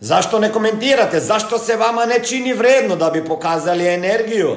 Zašto 0.00 0.38
ne 0.38 0.52
komentirate? 0.52 1.20
Zašto 1.20 1.58
se 1.58 1.76
vama 1.76 2.06
ne 2.06 2.24
čini 2.24 2.52
vredno 2.52 2.96
da 2.96 3.10
bi 3.10 3.24
pokazali 3.24 3.94
energiju? 3.94 4.56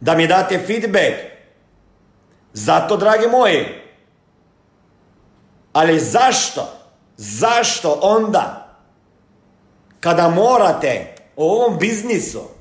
Da 0.00 0.14
mi 0.14 0.26
date 0.26 0.58
feedback? 0.66 1.14
Zato, 2.52 2.96
dragi 2.96 3.26
moji. 3.26 3.66
Ali 5.72 5.98
zašto? 5.98 6.68
Zašto 7.16 7.98
onda? 8.02 8.76
Kada 10.00 10.28
morate 10.28 11.14
o 11.36 11.56
ovom 11.56 11.78
biznisu 11.78 12.59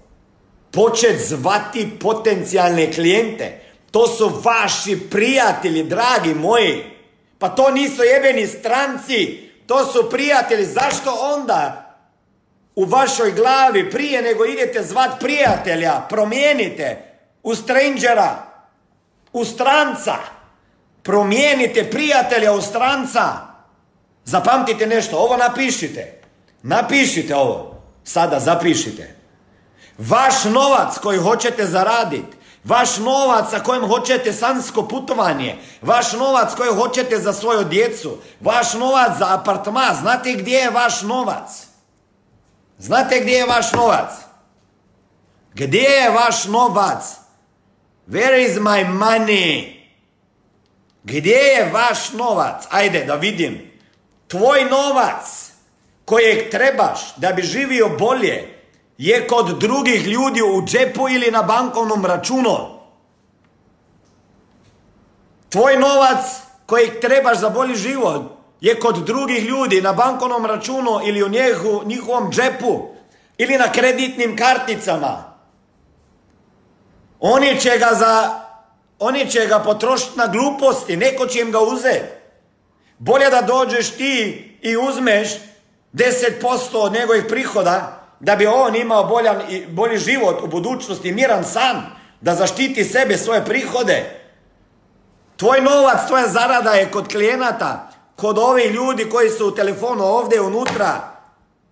početi 0.71 1.23
zvati 1.23 1.89
potencijalne 1.99 2.93
klijente. 2.93 3.61
To 3.91 4.07
su 4.07 4.41
vaši 4.43 4.99
prijatelji, 5.11 5.83
dragi 5.83 6.33
moji. 6.33 6.83
Pa 7.39 7.49
to 7.49 7.71
nisu 7.71 8.03
jebeni 8.03 8.47
stranci, 8.47 9.49
to 9.67 9.85
su 9.85 10.09
prijatelji. 10.09 10.65
Zašto 10.65 11.17
onda 11.35 11.85
u 12.75 12.85
vašoj 12.85 13.31
glavi 13.31 13.91
prije 13.91 14.21
nego 14.21 14.45
idete 14.45 14.83
zvat 14.83 15.19
prijatelja, 15.19 16.01
promijenite 16.09 16.97
u 17.43 17.55
strangera, 17.55 18.35
u 19.33 19.45
stranca. 19.45 20.15
Promijenite 21.03 21.89
prijatelja 21.91 22.53
u 22.53 22.61
stranca. 22.61 23.23
Zapamtite 24.25 24.87
nešto, 24.87 25.17
ovo 25.17 25.37
napišite. 25.37 26.21
Napišite 26.63 27.35
ovo. 27.35 27.81
Sada 28.03 28.39
zapišite. 28.39 29.18
Vaš 29.99 30.43
novac 30.43 30.97
koji 30.97 31.19
hoćete 31.19 31.65
zaraditi, 31.65 32.37
vaš 32.63 32.97
novac 32.97 33.49
sa 33.51 33.59
kojim 33.59 33.87
hoćete 33.87 34.33
sansko 34.33 34.87
putovanje, 34.87 35.57
vaš 35.81 36.13
novac 36.13 36.53
koji 36.55 36.69
hoćete 36.75 37.17
za 37.17 37.33
svoju 37.33 37.63
djecu, 37.63 38.17
vaš 38.41 38.73
novac 38.73 39.17
za 39.17 39.33
apartman, 39.33 39.95
znate 39.95 40.33
gdje 40.33 40.57
je 40.57 40.69
vaš 40.69 41.01
novac? 41.01 41.49
Znate 42.77 43.19
gdje 43.19 43.33
je 43.33 43.45
vaš 43.45 43.73
novac? 43.73 44.09
Gdje 45.53 45.79
je 45.79 46.09
vaš 46.09 46.45
novac? 46.45 47.03
Where 48.07 48.49
is 48.49 48.57
my 48.57 48.85
money? 48.85 49.75
Gdje 51.03 51.35
je 51.35 51.71
vaš 51.73 52.13
novac? 52.13 52.63
Ajde 52.69 53.05
da 53.05 53.15
vidim. 53.15 53.71
Tvoj 54.27 54.65
novac 54.65 55.51
kojeg 56.05 56.51
trebaš 56.51 56.99
da 57.17 57.31
bi 57.31 57.41
živio 57.41 57.89
bolje 57.89 58.58
je 58.99 59.27
kod 59.27 59.59
drugih 59.59 60.07
ljudi 60.07 60.41
u 60.41 60.65
džepu 60.65 61.09
ili 61.09 61.31
na 61.31 61.43
bankovnom 61.43 62.05
računu. 62.05 62.57
Tvoj 65.49 65.77
novac 65.77 66.25
kojeg 66.65 66.99
trebaš 66.99 67.37
za 67.37 67.49
bolji 67.49 67.75
život 67.75 68.21
je 68.61 68.79
kod 68.79 69.05
drugih 69.05 69.43
ljudi 69.43 69.81
na 69.81 69.93
bankovnom 69.93 70.45
računu 70.45 70.99
ili 71.05 71.23
u 71.23 71.29
njihovom 71.85 72.31
džepu 72.31 72.87
ili 73.37 73.57
na 73.57 73.71
kreditnim 73.71 74.37
karticama. 74.37 75.23
Oni 77.19 77.59
će 77.59 77.77
ga 77.77 77.95
za 77.95 78.39
oni 78.99 79.31
će 79.31 79.45
ga 79.47 79.59
potrošiti 79.59 80.17
na 80.17 80.27
gluposti, 80.27 80.97
neko 80.97 81.25
će 81.25 81.39
im 81.39 81.51
ga 81.51 81.59
uzeti. 81.59 82.05
Bolje 82.97 83.29
da 83.29 83.41
dođeš 83.41 83.89
ti 83.89 84.45
i 84.61 84.77
uzmeš 84.77 85.29
10% 85.93 86.77
od 86.77 86.93
njegovih 86.93 87.25
prihoda, 87.29 87.98
da 88.19 88.35
bi 88.35 88.47
on 88.47 88.75
imao 88.75 89.03
boljan, 89.03 89.41
bolji 89.69 89.97
život 89.97 90.41
u 90.43 90.47
budućnosti, 90.47 91.11
miran 91.11 91.43
san, 91.43 91.81
da 92.21 92.35
zaštiti 92.35 92.83
sebe, 92.83 93.17
svoje 93.17 93.45
prihode. 93.45 94.19
Tvoj 95.37 95.61
novac, 95.61 96.07
tvoja 96.07 96.27
zarada 96.27 96.71
je 96.71 96.91
kod 96.91 97.07
klijenata, 97.07 97.89
kod 98.15 98.37
ovih 98.37 98.71
ljudi 98.71 99.09
koji 99.09 99.29
su 99.29 99.47
u 99.47 99.55
telefonu 99.55 100.03
ovdje 100.03 100.41
unutra. 100.41 101.19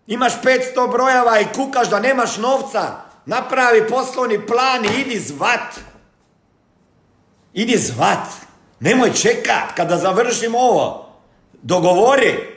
Imaš 0.08 0.34
500 0.42 0.92
brojeva 0.92 1.40
i 1.40 1.54
kukaš 1.56 1.90
da 1.90 2.00
nemaš 2.00 2.38
novca. 2.38 2.82
Napravi 3.26 3.88
poslovni 3.88 4.46
plan 4.46 4.86
i 4.86 5.02
idi 5.02 5.20
zvat. 5.20 5.80
Idi 7.54 7.78
zvat. 7.78 8.28
Nemoj 8.80 9.14
čekat 9.14 9.76
kada 9.76 9.98
završim 9.98 10.56
ovo. 10.56 11.10
Dogovori. 11.54 12.57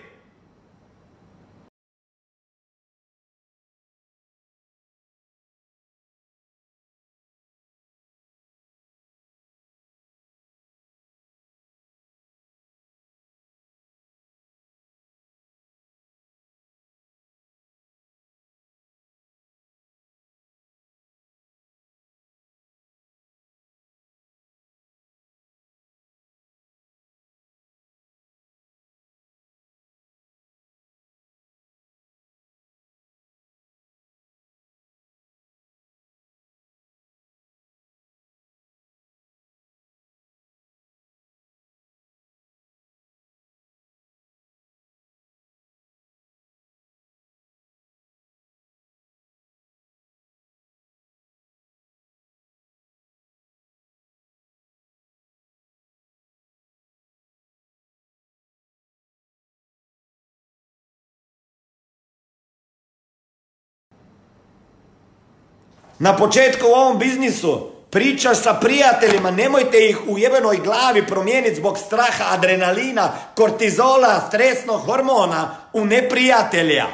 Na 66.01 66.17
početku 66.17 66.67
u 66.67 66.73
ovom 66.73 66.99
biznisu 66.99 67.71
pričaš 67.91 68.43
sa 68.43 68.55
prijateljima, 68.55 69.31
nemojte 69.31 69.89
ih 69.89 69.99
u 70.09 70.19
jebenoj 70.19 70.57
glavi 70.57 71.07
promijeniti 71.07 71.55
zbog 71.55 71.79
straha, 71.79 72.25
adrenalina, 72.35 73.13
kortizola, 73.35 74.21
stresnog 74.29 74.81
hormona 74.81 75.57
u 75.73 75.85
neprijatelja. 75.85 76.87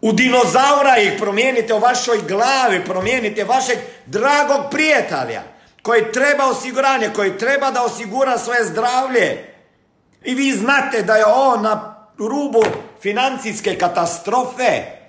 U 0.00 0.12
dinozaura 0.12 0.98
ih 0.98 1.12
promijenite 1.18 1.74
u 1.74 1.78
vašoj 1.78 2.18
glavi, 2.28 2.84
promijenite 2.84 3.44
vašeg 3.44 3.78
dragog 4.06 4.60
prijatelja 4.70 5.42
koji 5.82 6.12
treba 6.12 6.44
osiguranje, 6.44 7.10
koji 7.14 7.38
treba 7.38 7.70
da 7.70 7.82
osigura 7.82 8.38
svoje 8.38 8.64
zdravlje. 8.64 9.54
I 10.24 10.34
vi 10.34 10.52
znate 10.52 11.02
da 11.02 11.16
je 11.16 11.24
on 11.26 11.62
na 11.62 12.06
rubu 12.18 12.62
financijske 13.02 13.78
katastrofe 13.78 14.99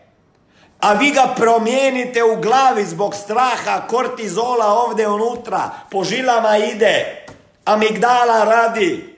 a 0.82 0.94
vi 0.94 1.12
ga 1.12 1.34
promijenite 1.36 2.24
u 2.24 2.42
glavi 2.42 2.86
zbog 2.86 3.16
straha, 3.16 3.88
kortizola 3.88 4.66
ovdje 4.66 5.08
unutra, 5.08 5.70
po 5.90 6.04
žilama 6.04 6.58
ide, 6.58 7.26
amigdala 7.66 8.44
radi. 8.44 9.18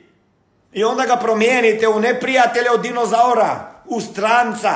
I 0.73 0.84
onda 0.84 1.06
ga 1.06 1.15
promijenite 1.15 1.88
u 1.88 1.99
neprijatelja 1.99 2.73
od 2.73 2.82
dinozaura, 2.82 3.71
u 3.86 4.02
stranca, 4.02 4.76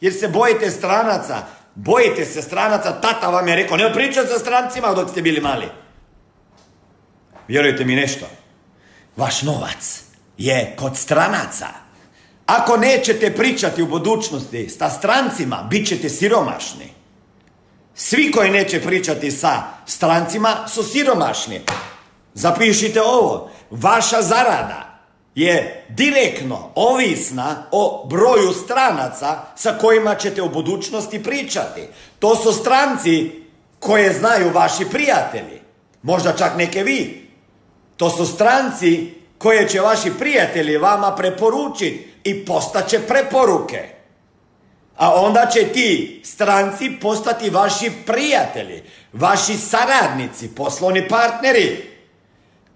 jer 0.00 0.12
se 0.12 0.28
bojite 0.28 0.70
stranaca. 0.70 1.36
Bojite 1.74 2.24
se 2.24 2.42
stranaca, 2.42 3.00
tata 3.00 3.28
vam 3.28 3.48
je 3.48 3.56
rekao, 3.56 3.76
ne 3.76 3.92
pričajte 3.92 4.32
sa 4.32 4.38
strancima 4.38 4.94
dok 4.94 5.10
ste 5.10 5.22
bili 5.22 5.40
mali. 5.40 5.66
Vjerujte 7.48 7.84
mi 7.84 7.96
nešto, 7.96 8.26
vaš 9.16 9.42
novac 9.42 10.02
je 10.38 10.74
kod 10.78 10.96
stranaca. 10.96 11.85
Ako 12.46 12.76
nećete 12.76 13.34
pričati 13.34 13.82
u 13.82 13.86
budućnosti 13.86 14.68
sa 14.68 14.90
strancima, 14.90 15.66
bit 15.70 15.88
ćete 15.88 16.08
siromašni. 16.08 16.92
Svi 17.94 18.30
koji 18.32 18.50
neće 18.50 18.82
pričati 18.82 19.30
sa 19.30 19.62
strancima 19.86 20.68
su 20.68 20.82
siromašni. 20.82 21.60
Zapišite 22.34 23.02
ovo. 23.02 23.50
Vaša 23.70 24.22
zarada 24.22 25.00
je 25.34 25.86
direktno 25.88 26.70
ovisna 26.74 27.66
o 27.70 28.06
broju 28.10 28.52
stranaca 28.64 29.38
sa 29.56 29.78
kojima 29.80 30.14
ćete 30.14 30.42
u 30.42 30.48
budućnosti 30.48 31.22
pričati. 31.22 31.88
To 32.18 32.36
su 32.36 32.52
stranci 32.52 33.30
koje 33.78 34.12
znaju 34.12 34.50
vaši 34.54 34.84
prijatelji. 34.84 35.60
Možda 36.02 36.32
čak 36.32 36.56
neke 36.56 36.82
vi. 36.82 37.30
To 37.96 38.10
su 38.10 38.26
stranci 38.26 39.14
koje 39.38 39.68
će 39.68 39.80
vaši 39.80 40.12
prijatelji 40.18 40.76
vama 40.76 41.14
preporučiti 41.14 42.12
i 42.24 42.44
postaće 42.44 43.00
preporuke. 43.00 43.96
A 44.96 45.14
onda 45.14 45.46
će 45.46 45.72
ti 45.72 46.20
stranci 46.24 46.90
postati 47.00 47.50
vaši 47.50 47.92
prijatelji, 48.06 48.82
vaši 49.12 49.56
saradnici, 49.56 50.54
poslovni 50.54 51.08
partneri. 51.08 51.96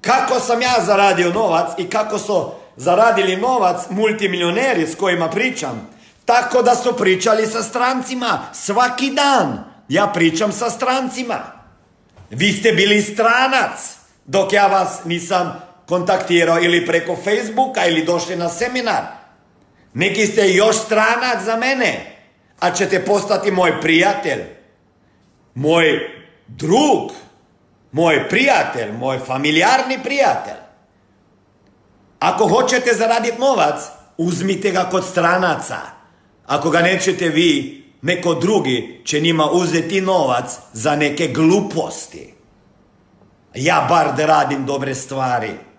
Kako 0.00 0.40
sam 0.40 0.62
ja 0.62 0.74
zaradio 0.86 1.32
novac 1.32 1.70
i 1.78 1.90
kako 1.90 2.18
su 2.18 2.50
zaradili 2.76 3.36
novac 3.36 3.76
multimilioneri 3.90 4.86
s 4.86 4.94
kojima 4.94 5.28
pričam? 5.28 5.88
Tako 6.24 6.62
da 6.62 6.74
su 6.74 6.96
pričali 6.96 7.46
sa 7.46 7.62
strancima 7.62 8.38
svaki 8.52 9.10
dan. 9.10 9.64
Ja 9.88 10.06
pričam 10.06 10.52
sa 10.52 10.70
strancima. 10.70 11.38
Vi 12.30 12.52
ste 12.52 12.72
bili 12.72 13.02
stranac 13.02 13.96
dok 14.26 14.52
ja 14.52 14.66
vas 14.66 15.04
nisam 15.04 15.69
kontaktirao 15.90 16.60
ili 16.62 16.86
preko 16.86 17.16
Facebooka 17.16 17.86
ili 17.86 18.04
došli 18.04 18.36
na 18.36 18.48
seminar. 18.48 19.02
Neki 19.94 20.26
ste 20.26 20.48
još 20.48 20.76
stranac 20.76 21.44
za 21.44 21.56
mene, 21.56 22.16
a 22.60 22.70
ćete 22.70 23.04
postati 23.04 23.50
moj 23.50 23.80
prijatelj. 23.80 24.40
moj 25.54 25.98
drug, 26.46 27.12
moj 27.92 28.28
prijatelj, 28.28 28.92
moj 28.92 29.18
familijarni 29.18 29.98
prijatelj. 30.02 30.60
Ako 32.18 32.48
hoćete 32.48 32.94
zaraditi 32.94 33.38
novac, 33.38 33.80
uzmite 34.18 34.70
ga 34.70 34.84
kod 34.90 35.04
stranaca. 35.06 35.76
Ako 36.46 36.70
ga 36.70 36.80
nećete 36.80 37.28
vi, 37.28 37.84
neko 38.02 38.34
drugi 38.34 39.02
će 39.04 39.20
njima 39.20 39.50
uzeti 39.50 40.00
novac 40.00 40.58
za 40.72 40.96
neke 40.96 41.28
gluposti. 41.28 42.34
Ja 43.54 43.86
bar 43.88 44.16
da 44.16 44.26
radim 44.26 44.66
dobre 44.66 44.94
stvari. 44.94 45.69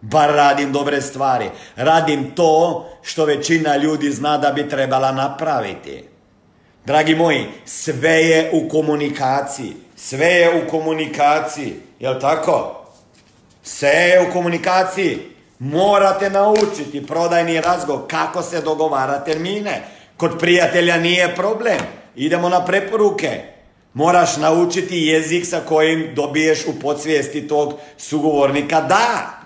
Bar 0.00 0.30
radim 0.30 0.72
dobre 0.72 1.00
stvari. 1.00 1.50
Radim 1.76 2.30
to 2.34 2.86
što 3.02 3.24
većina 3.24 3.76
ljudi 3.76 4.10
zna 4.10 4.38
da 4.38 4.52
bi 4.52 4.68
trebala 4.68 5.12
napraviti. 5.12 6.04
Dragi 6.84 7.14
moji, 7.14 7.46
sve 7.64 8.10
je 8.10 8.50
u 8.52 8.68
komunikaciji. 8.68 9.76
Sve 9.96 10.26
je 10.26 10.64
u 10.64 10.70
komunikaciji. 10.70 11.74
Jel 11.98 12.20
tako? 12.20 12.84
Sve 13.62 13.88
je 13.88 14.28
u 14.28 14.32
komunikaciji. 14.32 15.18
Morate 15.58 16.30
naučiti 16.30 17.06
prodajni 17.06 17.60
razgovor, 17.60 18.02
kako 18.08 18.42
se 18.42 18.60
dogovara 18.60 19.24
termine. 19.24 19.82
Kod 20.16 20.38
prijatelja 20.38 20.96
nije 20.96 21.34
problem. 21.34 21.78
Idemo 22.16 22.48
na 22.48 22.64
preporuke. 22.64 23.42
Moraš 23.94 24.36
naučiti 24.36 24.96
jezik 24.96 25.46
sa 25.46 25.60
kojim 25.60 26.12
dobiješ 26.14 26.66
u 26.66 26.80
podsvijesti 26.80 27.48
tog 27.48 27.74
sugovornika 27.98 28.80
da. 28.80 29.39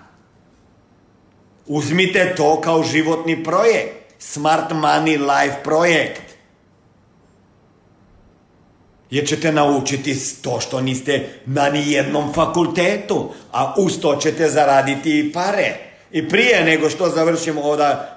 Uzmite 1.67 2.33
to 2.37 2.61
kao 2.61 2.83
životni 2.83 3.43
projekt. 3.43 4.05
Smart 4.19 4.71
Money 4.71 5.17
Life 5.17 5.63
projekt. 5.63 6.21
Jer 9.09 9.27
ćete 9.27 9.51
naučiti 9.51 10.15
to 10.41 10.59
što 10.59 10.81
niste 10.81 11.29
na 11.45 11.69
nijednom 11.69 12.33
fakultetu, 12.33 13.29
a 13.51 13.73
uz 13.77 13.99
to 14.01 14.15
ćete 14.15 14.49
zaraditi 14.49 15.19
i 15.19 15.33
pare. 15.33 15.75
I 16.11 16.29
prije 16.29 16.63
nego 16.63 16.89
što 16.89 17.09
završimo 17.09 17.61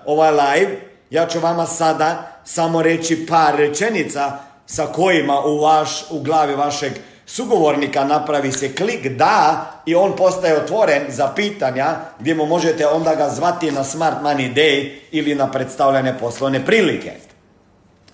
ovaj 0.05 0.31
live, 0.31 0.81
ja 1.11 1.27
ću 1.27 1.41
vama 1.41 1.67
sada 1.67 2.41
samo 2.45 2.83
reći 2.83 3.27
par 3.27 3.57
rečenica 3.57 4.39
sa 4.67 4.87
kojima 4.87 5.41
u, 5.41 5.61
vaš, 5.61 6.05
u 6.11 6.21
glavi 6.21 6.55
vašeg 6.55 6.93
sugovornika 7.29 8.05
napravi 8.05 8.53
se 8.53 8.75
klik 8.75 9.09
da 9.09 9.71
i 9.87 9.95
on 9.95 10.17
postaje 10.17 10.57
otvoren 10.57 11.03
za 11.09 11.33
pitanja 11.37 11.97
gdje 12.21 12.35
mu 12.35 12.47
možete 12.47 12.87
onda 12.87 13.15
ga 13.15 13.29
zvati 13.29 13.71
na 13.71 13.85
Smart 13.85 14.17
Money 14.23 14.55
Day 14.55 14.99
ili 15.11 15.35
na 15.35 15.51
predstavljene 15.51 16.19
poslovne 16.19 16.67
prilike. 16.67 17.13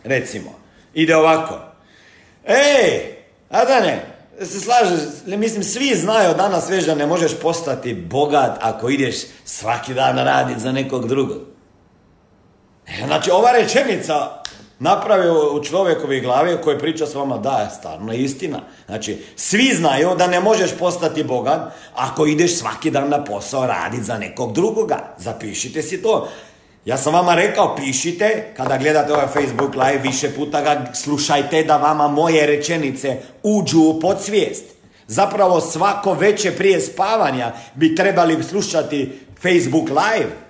Recimo, 0.05 0.50
ide 0.94 1.16
ovako. 1.16 1.59
Ej, 2.44 3.14
Adane, 3.50 4.07
se 4.40 4.61
slažeš, 4.61 5.00
mislim 5.27 5.62
svi 5.62 5.94
znaju 5.94 6.35
danas 6.35 6.70
već 6.70 6.87
da 6.87 6.94
ne 6.94 7.07
možeš 7.07 7.33
postati 7.42 7.94
bogat 7.94 8.59
ako 8.61 8.88
ideš 8.88 9.16
svaki 9.44 9.94
dan 9.94 10.18
raditi 10.18 10.61
za 10.61 10.72
nekog 10.72 11.09
drugog. 11.09 11.40
E, 12.87 13.07
znači 13.07 13.31
ova 13.31 13.53
rečenica 13.53 14.43
napravio 14.78 15.54
u 15.54 15.64
čovjekovi 15.64 16.20
glavi 16.20 16.56
koji 16.64 16.78
priča 16.78 17.06
s 17.06 17.14
vama 17.14 17.38
da 17.38 17.58
je 17.58 17.70
stvarno 17.78 18.12
istina. 18.12 18.60
Znači, 18.87 19.18
svi 19.37 19.74
znaju 19.74 20.10
da 20.18 20.26
ne 20.26 20.40
možeš 20.40 20.70
postati 20.78 21.24
bogat 21.24 21.60
ako 21.94 22.26
ideš 22.26 22.56
svaki 22.56 22.90
dan 22.90 23.08
na 23.08 23.24
posao 23.24 23.66
raditi 23.66 24.02
za 24.02 24.18
nekog 24.18 24.52
drugoga. 24.52 25.14
Zapišite 25.18 25.82
si 25.82 26.02
to. 26.02 26.28
Ja 26.84 26.96
sam 26.96 27.14
vama 27.14 27.34
rekao, 27.34 27.76
pišite, 27.76 28.52
kada 28.56 28.78
gledate 28.78 29.12
ovaj 29.12 29.26
Facebook 29.26 29.74
live, 29.74 29.98
više 30.02 30.30
puta 30.30 30.60
ga 30.60 30.84
slušajte 30.94 31.62
da 31.62 31.76
vama 31.76 32.08
moje 32.08 32.46
rečenice 32.46 33.16
uđu 33.42 33.80
u 33.80 34.00
podsvijest. 34.00 34.64
Zapravo 35.06 35.60
svako 35.60 36.12
veće 36.14 36.50
prije 36.50 36.80
spavanja 36.80 37.52
bi 37.74 37.96
trebali 37.96 38.42
slušati 38.42 39.20
Facebook 39.42 39.88
live. 39.88 40.43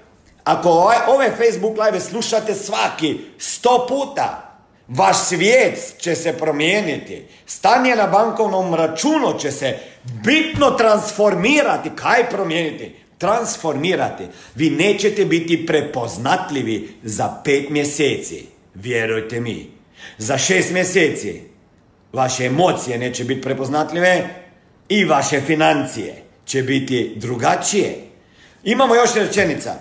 Ako 0.44 0.68
ovaj, 0.68 0.96
ove 1.08 1.30
Facebook 1.30 1.78
live 1.78 2.00
slušate 2.00 2.54
svaki 2.54 3.18
sto 3.38 3.86
puta, 3.88 4.56
vaš 4.88 5.16
svijet 5.16 5.94
će 5.98 6.14
se 6.14 6.32
promijeniti. 6.32 7.26
Stanje 7.46 7.96
na 7.96 8.06
bankovnom 8.06 8.74
računu 8.74 9.38
će 9.38 9.52
se 9.52 9.78
bitno 10.24 10.70
transformirati. 10.70 11.90
Kaj 11.96 12.30
promijeniti? 12.30 13.04
transformirati. 13.18 14.24
Vi 14.54 14.70
nećete 14.70 15.24
biti 15.24 15.66
prepoznatljivi 15.66 16.88
za 17.02 17.40
pet 17.44 17.70
mjeseci. 17.70 18.46
Vjerujte 18.74 19.40
mi. 19.40 19.70
Za 20.18 20.38
šest 20.38 20.72
mjeseci 20.72 21.40
vaše 22.12 22.44
emocije 22.44 22.98
neće 22.98 23.24
biti 23.24 23.42
prepoznatljive 23.42 24.28
i 24.88 25.04
vaše 25.04 25.40
financije 25.40 26.22
će 26.46 26.62
biti 26.62 27.12
drugačije. 27.16 27.94
Imamo 28.64 28.94
još 28.94 29.14
rečenica. 29.14 29.74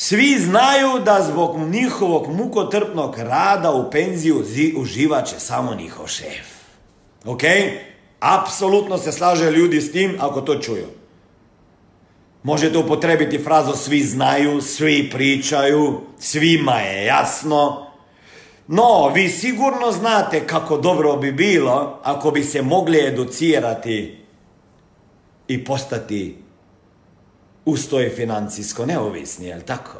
Svi 0.00 0.38
znaju 0.38 0.98
da 1.04 1.26
zbog 1.30 1.58
njihovog 1.58 2.28
mukotrpnog 2.28 3.18
rada 3.18 3.70
u 3.70 3.90
penziju 3.90 4.44
uživat 4.76 5.26
će 5.26 5.40
samo 5.40 5.74
njihov 5.74 6.06
šef. 6.06 6.46
Ok? 7.24 7.40
Apsolutno 8.20 8.98
se 8.98 9.12
slaže 9.12 9.50
ljudi 9.50 9.80
s 9.80 9.92
tim 9.92 10.16
ako 10.20 10.40
to 10.40 10.54
čuju. 10.54 10.86
Možete 12.42 12.78
upotrebiti 12.78 13.38
frazu 13.38 13.72
svi 13.72 14.00
znaju, 14.00 14.60
svi 14.60 15.10
pričaju, 15.10 16.00
svima 16.18 16.74
je 16.74 17.04
jasno. 17.04 17.86
No, 18.66 19.08
vi 19.14 19.28
sigurno 19.28 19.92
znate 19.92 20.46
kako 20.46 20.76
dobro 20.76 21.16
bi 21.16 21.32
bilo 21.32 22.00
ako 22.02 22.30
bi 22.30 22.44
se 22.44 22.62
mogli 22.62 23.06
educirati 23.06 24.18
i 25.48 25.64
postati 25.64 26.47
ustoje 27.70 28.10
financijsko 28.10 28.86
neovisni, 28.86 29.46
jel 29.46 29.60
tako? 29.66 29.98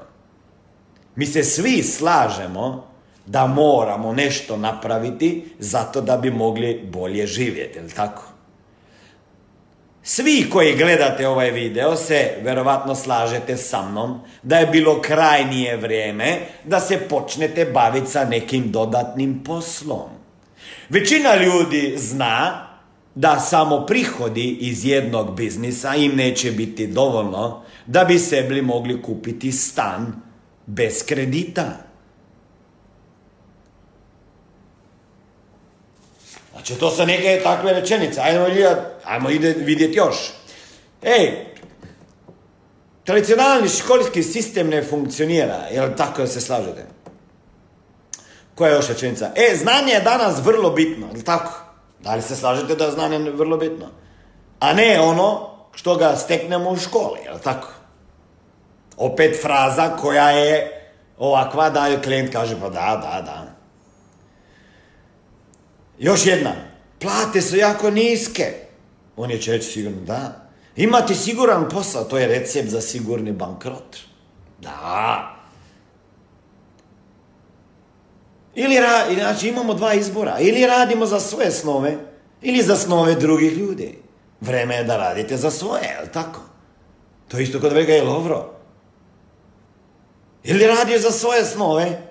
Mi 1.16 1.26
se 1.26 1.44
svi 1.44 1.82
slažemo 1.82 2.88
da 3.26 3.46
moramo 3.46 4.12
nešto 4.12 4.56
napraviti 4.56 5.44
zato 5.58 6.00
da 6.00 6.16
bi 6.16 6.30
mogli 6.30 6.88
bolje 6.92 7.26
živjeti, 7.26 7.78
jel 7.78 7.88
tako? 7.96 8.22
Svi 10.02 10.46
koji 10.50 10.76
gledate 10.76 11.28
ovaj 11.28 11.50
video 11.50 11.96
se 11.96 12.38
verovatno 12.42 12.94
slažete 12.94 13.56
sa 13.56 13.82
mnom 13.82 14.20
da 14.42 14.58
je 14.58 14.66
bilo 14.66 15.00
krajnije 15.00 15.76
vrijeme 15.76 16.38
da 16.64 16.80
se 16.80 16.98
počnete 17.08 17.64
baviti 17.64 18.10
sa 18.10 18.24
nekim 18.24 18.72
dodatnim 18.72 19.44
poslom. 19.44 20.08
Većina 20.88 21.34
ljudi 21.34 21.94
zna 21.96 22.67
da 23.18 23.40
samo 23.40 23.86
prihodi 23.86 24.56
iz 24.60 24.84
jednog 24.84 25.36
biznisa 25.36 25.94
im 25.94 26.16
neće 26.16 26.50
biti 26.50 26.86
dovoljno 26.86 27.62
da 27.86 28.04
bi 28.04 28.18
sebi 28.18 28.62
mogli 28.62 29.02
kupiti 29.02 29.52
stan 29.52 30.22
bez 30.66 31.04
kredita. 31.06 31.66
Znači, 36.52 36.74
to 36.74 36.90
su 36.90 37.06
neke 37.06 37.40
takve 37.44 37.72
rečenice. 37.72 38.20
Ajmo, 38.20 38.46
ajmo 39.04 39.30
ide 39.30 39.52
vidjeti 39.52 39.98
još. 39.98 40.16
Ej, 41.02 41.46
tradicionalni 43.04 43.68
školski 43.68 44.22
sistem 44.22 44.68
ne 44.68 44.82
funkcionira. 44.82 45.66
Jel 45.72 45.88
tako 45.96 46.26
se 46.26 46.40
slažete? 46.40 46.86
Koja 48.54 48.70
je 48.70 48.76
još 48.76 48.88
rečenica? 48.88 49.30
E, 49.34 49.56
znanje 49.56 49.92
je 49.92 50.00
danas 50.00 50.44
vrlo 50.44 50.70
bitno. 50.70 51.06
Jel 51.14 51.22
tako? 51.22 51.67
Da 52.00 52.14
li 52.14 52.22
se 52.22 52.36
slažete 52.36 52.74
da 52.74 52.84
je 52.84 52.92
znanje 52.92 53.18
vrlo 53.18 53.56
bitno? 53.56 53.86
A 54.60 54.72
ne 54.72 55.00
ono 55.00 55.50
što 55.72 55.96
ga 55.96 56.16
steknemo 56.16 56.70
u 56.70 56.76
školi. 56.76 57.20
Jel 57.24 57.38
tako? 57.38 57.68
Opet 58.96 59.42
fraza 59.42 59.96
koja 59.96 60.30
je 60.30 60.82
ovakva 61.18 61.70
da 61.70 62.02
klijent 62.02 62.32
kaže 62.32 62.60
pa 62.60 62.68
da, 62.68 63.00
da, 63.02 63.22
da. 63.22 63.46
Još 65.98 66.26
jedna. 66.26 66.52
Plate 66.98 67.42
su 67.42 67.56
jako 67.56 67.90
niske. 67.90 68.54
On 69.16 69.30
je 69.30 69.40
će 69.40 69.62
sigurno 69.62 70.00
da. 70.00 70.48
Imati 70.76 71.14
siguran 71.14 71.68
posao, 71.68 72.04
to 72.04 72.18
je 72.18 72.26
recept 72.26 72.68
za 72.68 72.80
sigurni 72.80 73.32
bankrot. 73.32 73.96
Da. 74.58 75.37
Ili, 78.58 78.76
znači 79.14 79.48
imamo 79.48 79.74
dva 79.74 79.94
izbora. 79.94 80.38
Ili 80.40 80.66
radimo 80.66 81.06
za 81.06 81.20
svoje 81.20 81.50
snove, 81.50 81.96
ili 82.42 82.62
za 82.62 82.76
snove 82.76 83.14
drugih 83.14 83.52
ljudi. 83.52 83.98
Vreme 84.40 84.74
je 84.74 84.84
da 84.84 84.96
radite 84.96 85.36
za 85.36 85.50
svoje, 85.50 85.96
jel 85.98 86.06
tako? 86.12 86.40
To 87.28 87.36
je 87.36 87.42
isto 87.42 87.60
kod 87.60 87.72
Vega 87.72 87.96
i 87.96 88.00
Lovro. 88.00 88.50
Ili 90.44 90.66
radi 90.66 90.98
za 90.98 91.10
svoje 91.10 91.44
snove, 91.44 92.02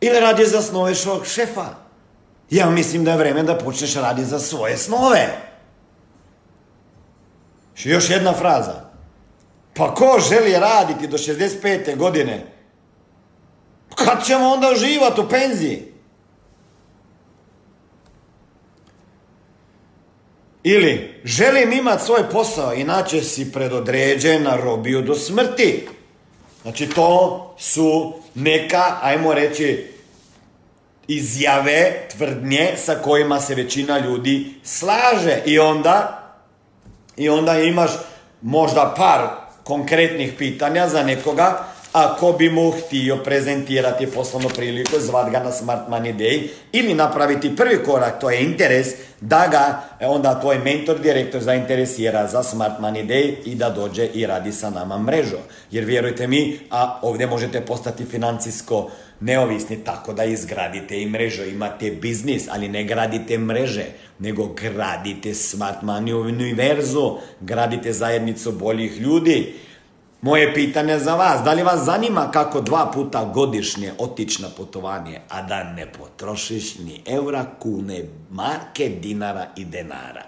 ili 0.00 0.20
radi 0.20 0.44
za 0.46 0.62
snove 0.62 0.94
šog 0.94 1.26
šefa. 1.26 1.66
Ja 2.50 2.70
mislim 2.70 3.04
da 3.04 3.10
je 3.10 3.18
vreme 3.18 3.42
da 3.42 3.58
počneš 3.58 3.94
raditi 3.94 4.28
za 4.28 4.38
svoje 4.38 4.76
snove. 4.76 5.28
Još 7.84 8.10
jedna 8.10 8.32
fraza. 8.32 8.84
Pa 9.74 9.94
ko 9.94 10.20
želi 10.28 10.52
raditi 10.52 11.06
do 11.06 11.18
65. 11.18 11.96
godine? 11.96 12.57
Kad 14.04 14.26
ćemo 14.26 14.48
onda 14.48 14.70
uživati 14.70 15.20
u 15.20 15.28
penziji? 15.28 15.82
Ili, 20.62 21.20
želim 21.24 21.72
imati 21.72 22.04
svoj 22.04 22.30
posao, 22.32 22.74
inače 22.74 23.22
si 23.22 23.52
predodređen 23.52 24.42
na 24.42 24.56
robiju 24.56 25.02
do 25.02 25.14
smrti. 25.14 25.88
Znači, 26.62 26.86
to 26.86 27.54
su 27.58 28.14
neka, 28.34 28.98
ajmo 29.02 29.34
reći, 29.34 29.86
izjave, 31.08 32.08
tvrdnje 32.16 32.74
sa 32.76 32.94
kojima 32.94 33.40
se 33.40 33.54
većina 33.54 33.98
ljudi 33.98 34.54
slaže. 34.64 35.42
I 35.46 35.58
onda, 35.58 36.24
i 37.16 37.28
onda 37.28 37.58
imaš 37.58 37.90
možda 38.42 38.94
par 38.96 39.28
konkretnih 39.64 40.32
pitanja 40.38 40.88
za 40.88 41.02
nekoga 41.02 41.67
ako 41.92 42.32
bi 42.32 42.50
mu 42.50 42.70
htio 42.70 43.16
prezentirati 43.16 44.06
poslovnu 44.06 44.48
priliku, 44.48 45.00
zvat 45.00 45.30
ga 45.30 45.38
na 45.38 45.52
Smart 45.52 45.88
Money 45.88 46.16
Day 46.16 46.48
ili 46.72 46.94
napraviti 46.94 47.56
prvi 47.56 47.84
korak, 47.84 48.20
to 48.20 48.30
je 48.30 48.42
interes, 48.42 48.86
da 49.20 49.48
ga 49.50 49.82
e, 50.00 50.06
onda 50.06 50.40
tvoj 50.40 50.58
mentor, 50.58 50.98
direktor 50.98 51.40
zainteresira 51.40 52.26
za 52.26 52.42
Smart 52.42 52.80
Money 52.80 53.06
Day 53.06 53.34
i 53.44 53.54
da 53.54 53.70
dođe 53.70 54.06
i 54.06 54.26
radi 54.26 54.52
sa 54.52 54.70
nama 54.70 54.98
mrežu. 54.98 55.36
Jer 55.70 55.84
vjerujte 55.84 56.26
mi, 56.26 56.58
a 56.70 56.98
ovdje 57.02 57.26
možete 57.26 57.60
postati 57.60 58.04
financijsko 58.04 58.90
neovisni 59.20 59.84
tako 59.84 60.12
da 60.12 60.24
izgradite 60.24 61.02
i 61.02 61.06
mrežu, 61.06 61.44
imate 61.44 61.90
biznis, 61.90 62.48
ali 62.50 62.68
ne 62.68 62.84
gradite 62.84 63.38
mreže, 63.38 63.84
nego 64.18 64.46
gradite 64.46 65.34
Smart 65.34 65.82
Money 65.82 66.12
univerzu, 66.12 67.16
gradite 67.40 67.92
zajednicu 67.92 68.52
boljih 68.52 69.00
ljudi, 69.00 69.54
moje 70.20 70.54
pitanje 70.54 70.98
za 70.98 71.14
vas, 71.14 71.42
da 71.44 71.52
li 71.52 71.62
vas 71.62 71.84
zanima 71.84 72.30
kako 72.30 72.60
dva 72.60 72.90
puta 72.94 73.24
godišnje 73.24 73.92
otići 73.98 74.42
na 74.42 74.48
putovanje, 74.56 75.20
a 75.28 75.42
da 75.42 75.64
ne 75.64 75.92
potrošiš 75.92 76.78
ni 76.78 77.02
eura, 77.06 77.44
kune, 77.58 78.04
marke, 78.30 78.88
dinara 78.88 79.46
i 79.56 79.64
denara? 79.64 80.24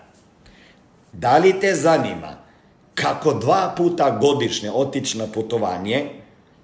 Da 1.12 1.38
li 1.38 1.60
te 1.60 1.74
zanima 1.74 2.36
kako 2.94 3.34
dva 3.34 3.74
puta 3.76 4.18
godišnje 4.20 4.70
otići 4.70 5.18
na 5.18 5.26
putovanje 5.26 6.06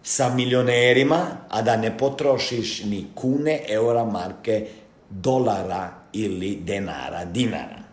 sa 0.03 0.35
milionerima, 0.35 1.27
a 1.51 1.63
da 1.63 1.77
ne 1.77 1.99
potrošiš 1.99 2.85
ni 2.85 3.07
kune, 3.15 3.61
eura, 3.69 4.05
marke, 4.05 4.69
dolara 5.11 5.91
ili 6.13 6.57
denara, 6.57 7.25
dinara? 7.25 7.86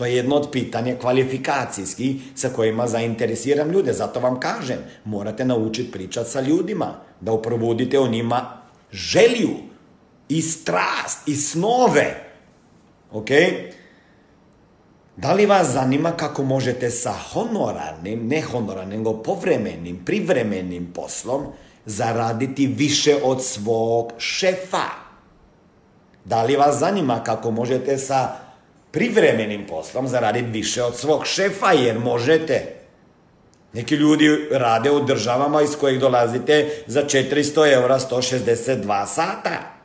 To 0.00 0.06
je 0.06 0.16
jedno 0.16 0.36
od 0.36 0.48
pitanja 0.52 0.96
kvalifikacijskih 0.96 2.32
sa 2.34 2.48
kojima 2.48 2.86
zainteresiram 2.88 3.70
ljude. 3.70 3.92
Zato 3.92 4.20
vam 4.20 4.40
kažem, 4.40 4.78
morate 5.04 5.44
naučiti 5.44 5.92
pričati 5.92 6.30
sa 6.30 6.40
ljudima, 6.40 6.94
da 7.20 7.32
uprobudite 7.32 7.98
o 7.98 8.08
njima 8.08 8.62
želju 8.92 9.50
i 10.28 10.42
strast 10.42 11.28
i 11.28 11.36
snove. 11.36 12.32
Ok? 13.12 13.28
Da 15.16 15.32
li 15.32 15.46
vas 15.46 15.68
zanima 15.68 16.12
kako 16.12 16.42
možete 16.42 16.90
sa 16.90 17.12
honorarnim, 17.32 18.28
ne 18.28 18.40
honorarnim, 18.42 18.98
nego 18.98 19.22
povremenim, 19.22 20.04
privremenim 20.04 20.92
poslom 20.94 21.46
zaraditi 21.84 22.66
više 22.66 23.16
od 23.22 23.44
svog 23.44 24.12
šefa? 24.18 24.88
Da 26.24 26.42
li 26.42 26.56
vas 26.56 26.78
zanima 26.78 27.24
kako 27.24 27.50
možete 27.50 27.98
sa 27.98 28.49
privremenim 28.90 29.66
poslom 29.66 30.08
zaraditi 30.08 30.50
više 30.50 30.82
od 30.82 30.96
svog 30.96 31.26
šefa, 31.26 31.72
jer 31.72 31.98
možete. 31.98 32.80
Neki 33.72 33.94
ljudi 33.94 34.48
rade 34.50 34.90
u 34.90 35.04
državama 35.04 35.62
iz 35.62 35.76
kojih 35.80 36.00
dolazite 36.00 36.70
za 36.86 37.02
400 37.02 37.72
eura 37.72 37.98
162 37.98 39.06
sata. 39.06 39.80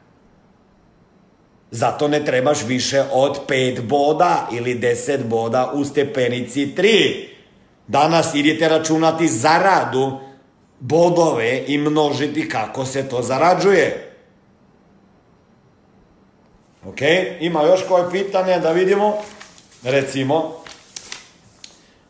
Zato 1.71 2.07
ne 2.07 2.25
trebaš 2.25 2.63
više 2.63 3.03
od 3.11 3.39
5 3.47 3.81
boda 3.81 4.49
ili 4.51 4.79
10 4.79 5.23
boda 5.23 5.71
u 5.73 5.85
stepenici 5.85 6.73
3. 6.77 7.25
Danas 7.87 8.35
idete 8.35 8.69
računati 8.69 9.27
zaradu, 9.27 10.19
bodove 10.79 11.63
i 11.67 11.77
množiti 11.77 12.49
kako 12.49 12.85
se 12.85 13.09
to 13.09 13.21
zarađuje. 13.21 14.04
Ok, 16.87 17.01
ima 17.39 17.63
još 17.63 17.79
koje 17.87 18.11
pitanje 18.11 18.59
da 18.59 18.71
vidimo? 18.71 19.13
Recimo, 19.83 20.51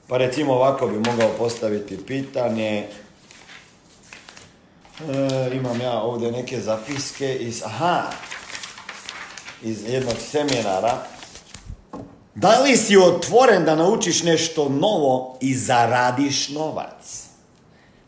pa 0.08 0.18
recimo 0.18 0.54
ovako 0.54 0.88
bi 0.88 1.10
mogao 1.12 1.30
postaviti 1.38 2.06
pitanje. 2.06 2.88
E, 5.00 5.56
imam 5.56 5.82
ja 5.82 6.02
ovdje 6.02 6.32
neke 6.32 6.62
zapiske 6.62 7.36
iz, 7.36 7.64
aha, 7.66 8.04
iz 9.62 9.90
jednog 9.90 10.16
seminara. 10.32 10.98
Da 12.36 12.60
li 12.60 12.78
si 12.78 12.98
otvoren 12.98 13.66
da 13.66 13.76
naučiš 13.76 14.24
nešto 14.24 14.70
novo 14.70 15.38
i 15.42 15.56
zaradiš 15.56 16.50
novac? 16.50 17.24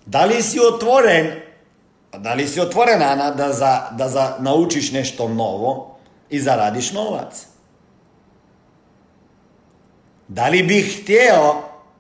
Da 0.06 0.25
li 0.25 0.43
si 0.43 0.60
otvoren, 0.73 1.32
da 2.17 2.34
li 2.34 2.47
si 2.47 2.62
otvoren, 2.62 3.01
Ana, 3.01 3.32
da, 3.32 3.53
za, 3.53 3.88
da 3.91 4.10
za, 4.10 4.36
naučiš 4.39 4.91
nešto 4.91 5.27
novo 5.27 5.96
i 6.29 6.39
zaradiš 6.39 6.91
novac. 6.91 7.45
Da 10.27 10.47
li 10.47 10.63
bih 10.63 11.01
htio 11.01 11.55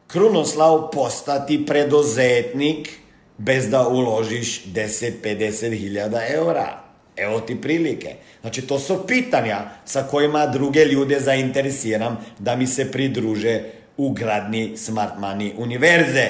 Krunoslav 0.07 0.91
postati 0.91 1.65
preduzetnik 1.65 2.89
bez 3.37 3.69
da 3.69 3.87
uložiš 3.87 4.65
10-50 4.65 5.79
hiljada 5.79 6.21
eura? 6.29 6.83
Evo 7.15 7.39
ti 7.39 7.61
prilike. 7.61 8.15
Znači 8.41 8.61
to 8.61 8.79
su 8.79 9.07
pitanja 9.07 9.57
sa 9.85 10.03
kojima 10.03 10.45
druge 10.45 10.85
ljude 10.85 11.19
zainteresiram 11.19 12.17
da 12.39 12.55
mi 12.55 12.67
se 12.67 12.91
pridruže 12.91 13.63
u 13.97 14.11
gradni 14.11 14.77
Smart 14.77 15.13
Money 15.19 15.53
univerze. 15.57 16.29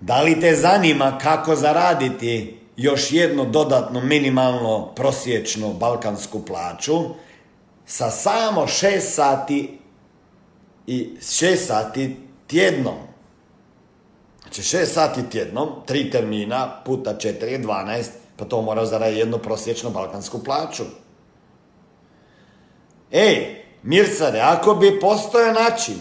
Da 0.00 0.22
li 0.22 0.40
te 0.40 0.54
zanima 0.54 1.18
kako 1.18 1.56
zaraditi 1.56 2.59
još 2.76 3.12
jedno 3.12 3.44
dodatno 3.44 4.00
minimalno 4.00 4.86
prosječnu 4.94 5.74
balkansku 5.74 6.44
plaću 6.44 6.98
sa 7.86 8.10
samo 8.10 8.60
6 8.66 9.00
sati 9.00 9.78
i 10.86 11.10
6 11.20 11.56
sati 11.56 12.16
tjednom. 12.46 12.94
Znači 14.42 14.62
6 14.62 14.86
sati 14.86 15.30
tjednom, 15.30 15.68
3 15.88 16.12
termina 16.12 16.82
puta 16.84 17.14
4 17.14 17.44
je 17.44 17.62
12, 17.62 18.04
pa 18.36 18.44
to 18.44 18.62
mora 18.62 18.86
zaraditi 18.86 19.18
jednu 19.18 19.38
prosječnu 19.38 19.90
balkansku 19.90 20.44
plaću. 20.44 20.84
Ej, 23.10 23.64
Mirsade, 23.82 24.40
ako 24.40 24.74
bi 24.74 25.00
postojao 25.00 25.52
način 25.52 25.94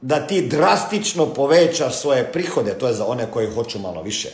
da 0.00 0.26
ti 0.26 0.46
drastično 0.48 1.26
povećaš 1.26 1.96
svoje 1.96 2.32
prihode, 2.32 2.78
to 2.78 2.88
je 2.88 2.94
za 2.94 3.06
one 3.06 3.26
koji 3.32 3.54
hoću 3.54 3.78
malo 3.78 4.02
više, 4.02 4.28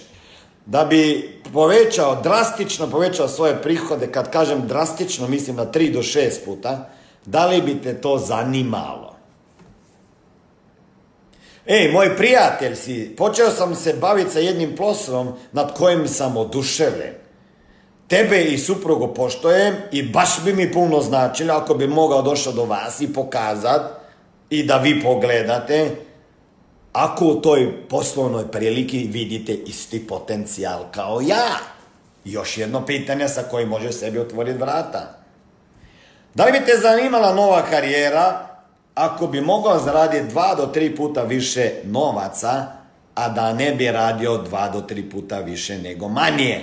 da 0.66 0.84
bi 0.84 1.32
povećao, 1.52 2.22
drastično 2.22 2.90
povećao 2.90 3.28
svoje 3.28 3.62
prihode, 3.62 4.12
kad 4.12 4.30
kažem 4.30 4.66
drastično, 4.68 5.28
mislim 5.28 5.56
na 5.56 5.66
3 5.66 5.92
do 5.92 6.02
6 6.02 6.44
puta, 6.44 6.88
da 7.26 7.46
li 7.46 7.62
bi 7.62 7.82
te 7.82 8.00
to 8.00 8.18
zanimalo? 8.18 9.16
Ej, 11.66 11.92
moj 11.92 12.16
prijatelj 12.16 12.76
si, 12.76 13.14
počeo 13.16 13.50
sam 13.50 13.74
se 13.74 13.94
baviti 14.00 14.30
sa 14.30 14.38
jednim 14.38 14.76
poslom 14.76 15.32
nad 15.52 15.78
kojim 15.78 16.08
sam 16.08 16.36
oduševljen. 16.36 17.14
Tebe 18.08 18.42
i 18.42 18.58
suprugu 18.58 19.14
poštojem 19.14 19.74
i 19.92 20.02
baš 20.02 20.44
bi 20.44 20.52
mi 20.54 20.72
puno 20.72 21.00
značilo 21.00 21.54
ako 21.54 21.74
bi 21.74 21.86
mogao 21.86 22.22
došao 22.22 22.52
do 22.52 22.64
vas 22.64 23.00
i 23.00 23.12
pokazat 23.12 23.82
i 24.50 24.62
da 24.62 24.76
vi 24.76 25.02
pogledate 25.02 25.90
ako 26.96 27.24
u 27.26 27.40
toj 27.40 27.88
poslovnoj 27.88 28.50
priliki 28.50 29.08
vidite 29.12 29.52
isti 29.52 30.06
potencijal 30.06 30.84
kao 30.90 31.20
ja. 31.20 31.58
Još 32.24 32.58
jedno 32.58 32.86
pitanje 32.86 33.28
sa 33.28 33.42
kojim 33.42 33.68
može 33.68 33.92
sebi 33.92 34.18
otvoriti 34.18 34.58
vrata. 34.58 35.18
Da 36.34 36.44
li 36.44 36.52
bi 36.52 36.66
te 36.66 36.78
zanimala 36.82 37.34
nova 37.34 37.62
karijera 37.70 38.46
ako 38.94 39.26
bi 39.26 39.40
mogao 39.40 39.78
zaraditi 39.78 40.28
dva 40.28 40.54
do 40.54 40.66
tri 40.66 40.96
puta 40.96 41.22
više 41.22 41.72
novaca, 41.84 42.66
a 43.14 43.28
da 43.28 43.52
ne 43.52 43.74
bi 43.74 43.90
radio 43.90 44.38
dva 44.38 44.68
do 44.68 44.80
tri 44.80 45.10
puta 45.10 45.38
više 45.38 45.78
nego 45.78 46.08
manje? 46.08 46.60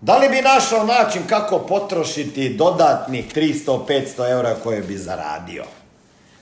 Da 0.00 0.18
li 0.18 0.28
bi 0.28 0.42
našao 0.42 0.84
način 0.84 1.22
kako 1.28 1.58
potrošiti 1.58 2.54
dodatnih 2.54 3.34
300-500 3.34 4.30
eura 4.30 4.54
koje 4.54 4.82
bi 4.82 4.96
zaradio? 4.96 5.64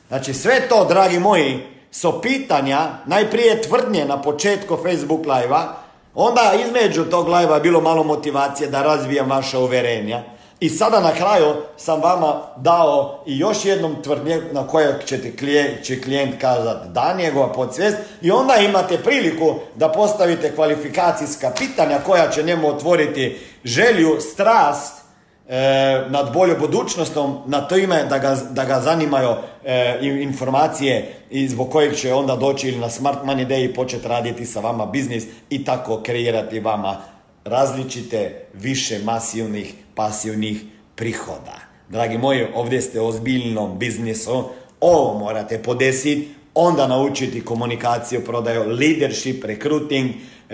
Znači 0.08 0.34
sve 0.34 0.68
to, 0.68 0.84
dragi 0.84 1.18
moji, 1.18 1.72
so 1.92 2.20
pitanja, 2.20 2.88
najprije 3.06 3.62
tvrdnje 3.62 4.04
na 4.04 4.22
početku 4.22 4.76
Facebook 4.76 5.20
live-a, 5.26 5.74
onda 6.14 6.52
između 6.66 7.04
tog 7.04 7.28
live-a 7.28 7.58
bilo 7.58 7.80
malo 7.80 8.04
motivacije 8.04 8.70
da 8.70 8.82
razvijem 8.82 9.30
vaše 9.30 9.58
uverenja. 9.58 10.22
I 10.60 10.68
sada 10.68 11.00
na 11.00 11.12
kraju 11.12 11.54
sam 11.76 12.00
vama 12.00 12.42
dao 12.56 13.22
i 13.26 13.38
još 13.38 13.64
jednom 13.64 14.02
tvrdnje 14.02 14.40
na 14.52 14.66
koje 14.66 14.98
ćete 15.06 15.36
klijent, 15.36 15.84
će 15.84 16.00
klijent 16.00 16.40
kazati 16.40 16.88
da 16.88 17.14
njegova 17.18 17.52
podsvijest 17.52 17.96
i 18.20 18.30
onda 18.30 18.56
imate 18.56 18.98
priliku 18.98 19.54
da 19.74 19.88
postavite 19.88 20.54
kvalifikacijska 20.54 21.50
pitanja 21.58 21.98
koja 22.06 22.30
će 22.30 22.42
njemu 22.42 22.68
otvoriti 22.68 23.38
želju, 23.64 24.20
strast, 24.20 25.02
e, 25.48 26.04
nad 26.08 26.32
boljom 26.32 26.56
budućnostom, 26.60 27.38
na 27.46 27.60
to 27.60 27.76
ime 27.76 28.04
da 28.04 28.18
ga, 28.18 28.36
da 28.50 28.64
ga 28.64 28.80
zanimaju 28.80 29.34
e, 29.64 29.98
informacije 30.02 31.14
i 31.30 31.48
zbog 31.48 31.70
kojeg 31.70 31.94
će 31.94 32.14
onda 32.14 32.36
doći 32.36 32.68
ili 32.68 32.78
na 32.78 32.90
Smart 32.90 33.18
Money 33.24 33.46
Day 33.46 33.70
i 33.70 33.74
početi 33.74 34.08
raditi 34.08 34.46
sa 34.46 34.60
vama 34.60 34.86
biznis 34.86 35.24
i 35.50 35.64
tako 35.64 36.02
kreirati 36.02 36.60
vama 36.60 37.02
različite 37.44 38.46
više 38.54 38.98
masivnih, 39.04 39.74
pasivnih 39.94 40.62
prihoda. 40.94 41.58
Dragi 41.88 42.18
moji, 42.18 42.46
ovdje 42.54 42.82
ste 42.82 43.00
u 43.00 43.06
ozbiljnom 43.06 43.78
biznisu, 43.78 44.44
ovo 44.80 45.18
morate 45.18 45.62
podesiti, 45.62 46.28
onda 46.54 46.86
naučiti 46.86 47.44
komunikaciju, 47.44 48.24
prodaju, 48.24 48.64
leadership, 48.64 49.44
recruiting, 49.44 50.10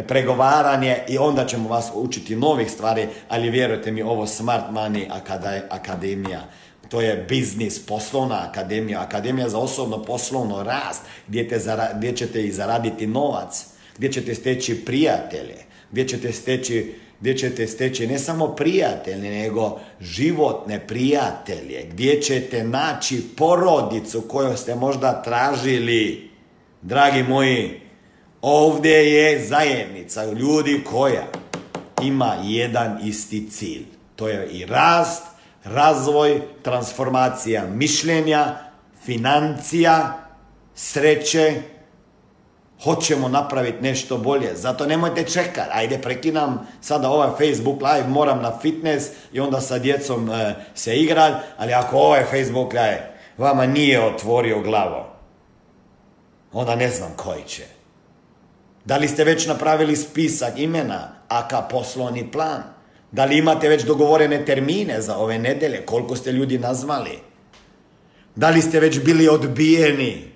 pregovaranje 0.09 0.99
i 1.09 1.19
onda 1.19 1.47
ćemo 1.47 1.69
vas 1.69 1.91
učiti 1.95 2.37
novih 2.37 2.71
stvari, 2.71 3.07
ali 3.29 3.51
vjerujte 3.51 3.91
mi, 3.91 4.03
ovo 4.03 4.27
Smart 4.27 4.65
Money 4.73 5.07
Akademija, 5.71 6.41
to 6.89 7.01
je 7.01 7.27
biznis, 7.29 7.87
poslovna 7.87 8.47
akademija, 8.51 9.01
akademija 9.01 9.49
za 9.49 9.59
osobno 9.59 10.03
poslovno 10.03 10.63
rast, 10.63 11.03
gdje, 11.29 11.49
te 11.49 11.61
gdje 11.95 12.17
ćete 12.17 12.45
i 12.45 12.53
zaraditi 12.53 13.07
novac, 13.07 13.67
gdje 13.97 14.13
ćete 14.13 14.35
steći 14.35 14.85
prijatelje, 14.85 15.57
gdje 15.91 16.09
ćete 16.09 16.33
steći 16.33 16.95
gdje 17.21 17.39
ćete 17.39 17.67
steći 17.67 18.07
ne 18.07 18.19
samo 18.19 18.49
prijatelje, 18.49 19.31
nego 19.31 19.81
životne 20.01 20.87
prijatelje, 20.87 21.87
gdje 21.91 22.23
ćete 22.23 22.65
naći 22.65 23.23
porodicu 23.37 24.21
koju 24.21 24.57
ste 24.57 24.75
možda 24.75 25.23
tražili. 25.23 26.31
Dragi 26.83 27.23
moji, 27.23 27.81
ovdje 28.43 29.15
je 29.15 29.45
zajednica 29.45 30.25
ljudi 30.33 30.81
koja 30.85 31.27
ima 32.03 32.37
jedan 32.45 32.99
isti 33.05 33.51
cilj. 33.51 33.85
To 34.17 34.29
je 34.29 34.49
i 34.51 34.67
rast, 34.67 35.23
razvoj, 35.73 36.43
transformacija 36.63 37.67
mišljenja, 37.67 38.55
financija, 39.05 40.19
sreće, 40.75 41.63
hoćemo 42.85 43.29
napraviti 43.29 43.83
nešto 43.83 44.19
bolje. 44.19 44.55
Zato 44.55 44.87
nemojte 44.87 45.25
čekati. 45.25 45.71
Ajde, 45.73 45.99
prekinam 46.03 46.69
sada 46.81 47.11
ovaj 47.11 47.31
Facebook 47.31 47.83
live, 47.83 48.09
moram 48.09 48.43
na 48.43 48.59
fitness 48.63 49.07
i 49.33 49.41
onda 49.41 49.61
sa 49.61 49.79
djecom 49.79 50.31
e, 50.31 50.55
se 50.75 50.97
igrat, 50.97 51.33
ali 51.59 51.73
ako 51.73 51.99
ovaj 51.99 52.25
Facebook 52.25 52.73
live 52.73 53.15
vama 53.39 53.67
nije 53.67 54.05
otvorio 54.05 54.61
glavo, 54.61 55.07
onda 56.53 56.77
ne 56.77 56.91
znam 56.91 57.13
koji 57.17 57.43
će. 57.43 57.65
Da 58.85 58.97
li 58.97 59.09
ste 59.09 59.25
već 59.25 59.47
napravili 59.47 59.97
spisak 59.97 60.59
imena, 60.59 61.09
aka 61.29 61.63
poslovni 61.63 62.31
plan? 62.31 62.63
Da 63.13 63.25
li 63.25 63.39
imate 63.39 63.69
već 63.69 63.85
dogovorene 63.85 64.45
termine 64.45 65.01
za 65.03 65.17
ove 65.17 65.39
nedelje? 65.39 65.87
Koliko 65.87 66.17
ste 66.17 66.33
ljudi 66.33 66.59
nazvali? 66.59 67.19
Da 68.37 68.51
li 68.51 68.63
ste 68.63 68.81
već 68.81 69.01
bili 69.05 69.29
odbijeni? 69.29 70.33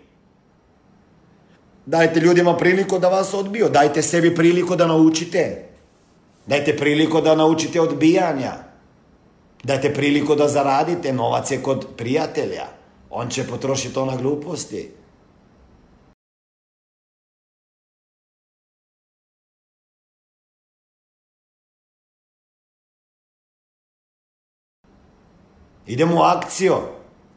Dajte 1.86 2.20
ljudima 2.20 2.56
priliku 2.56 2.98
da 2.98 3.08
vas 3.08 3.34
odbiju. 3.34 3.68
Dajte 3.68 4.02
sebi 4.02 4.34
priliku 4.34 4.76
da 4.76 4.86
naučite. 4.86 5.68
Dajte 6.46 6.76
priliku 6.76 7.20
da 7.20 7.34
naučite 7.34 7.80
odbijanja. 7.80 8.52
Dajte 9.64 9.94
priliku 9.94 10.34
da 10.34 10.48
zaradite. 10.48 11.12
Novac 11.12 11.52
kod 11.62 11.86
prijatelja. 11.96 12.66
On 13.10 13.28
će 13.28 13.44
potrošiti 13.44 13.94
to 13.94 14.04
na 14.04 14.16
gluposti. 14.16 15.01
Idemo 25.86 26.20
u 26.20 26.22
akciju. 26.22 26.76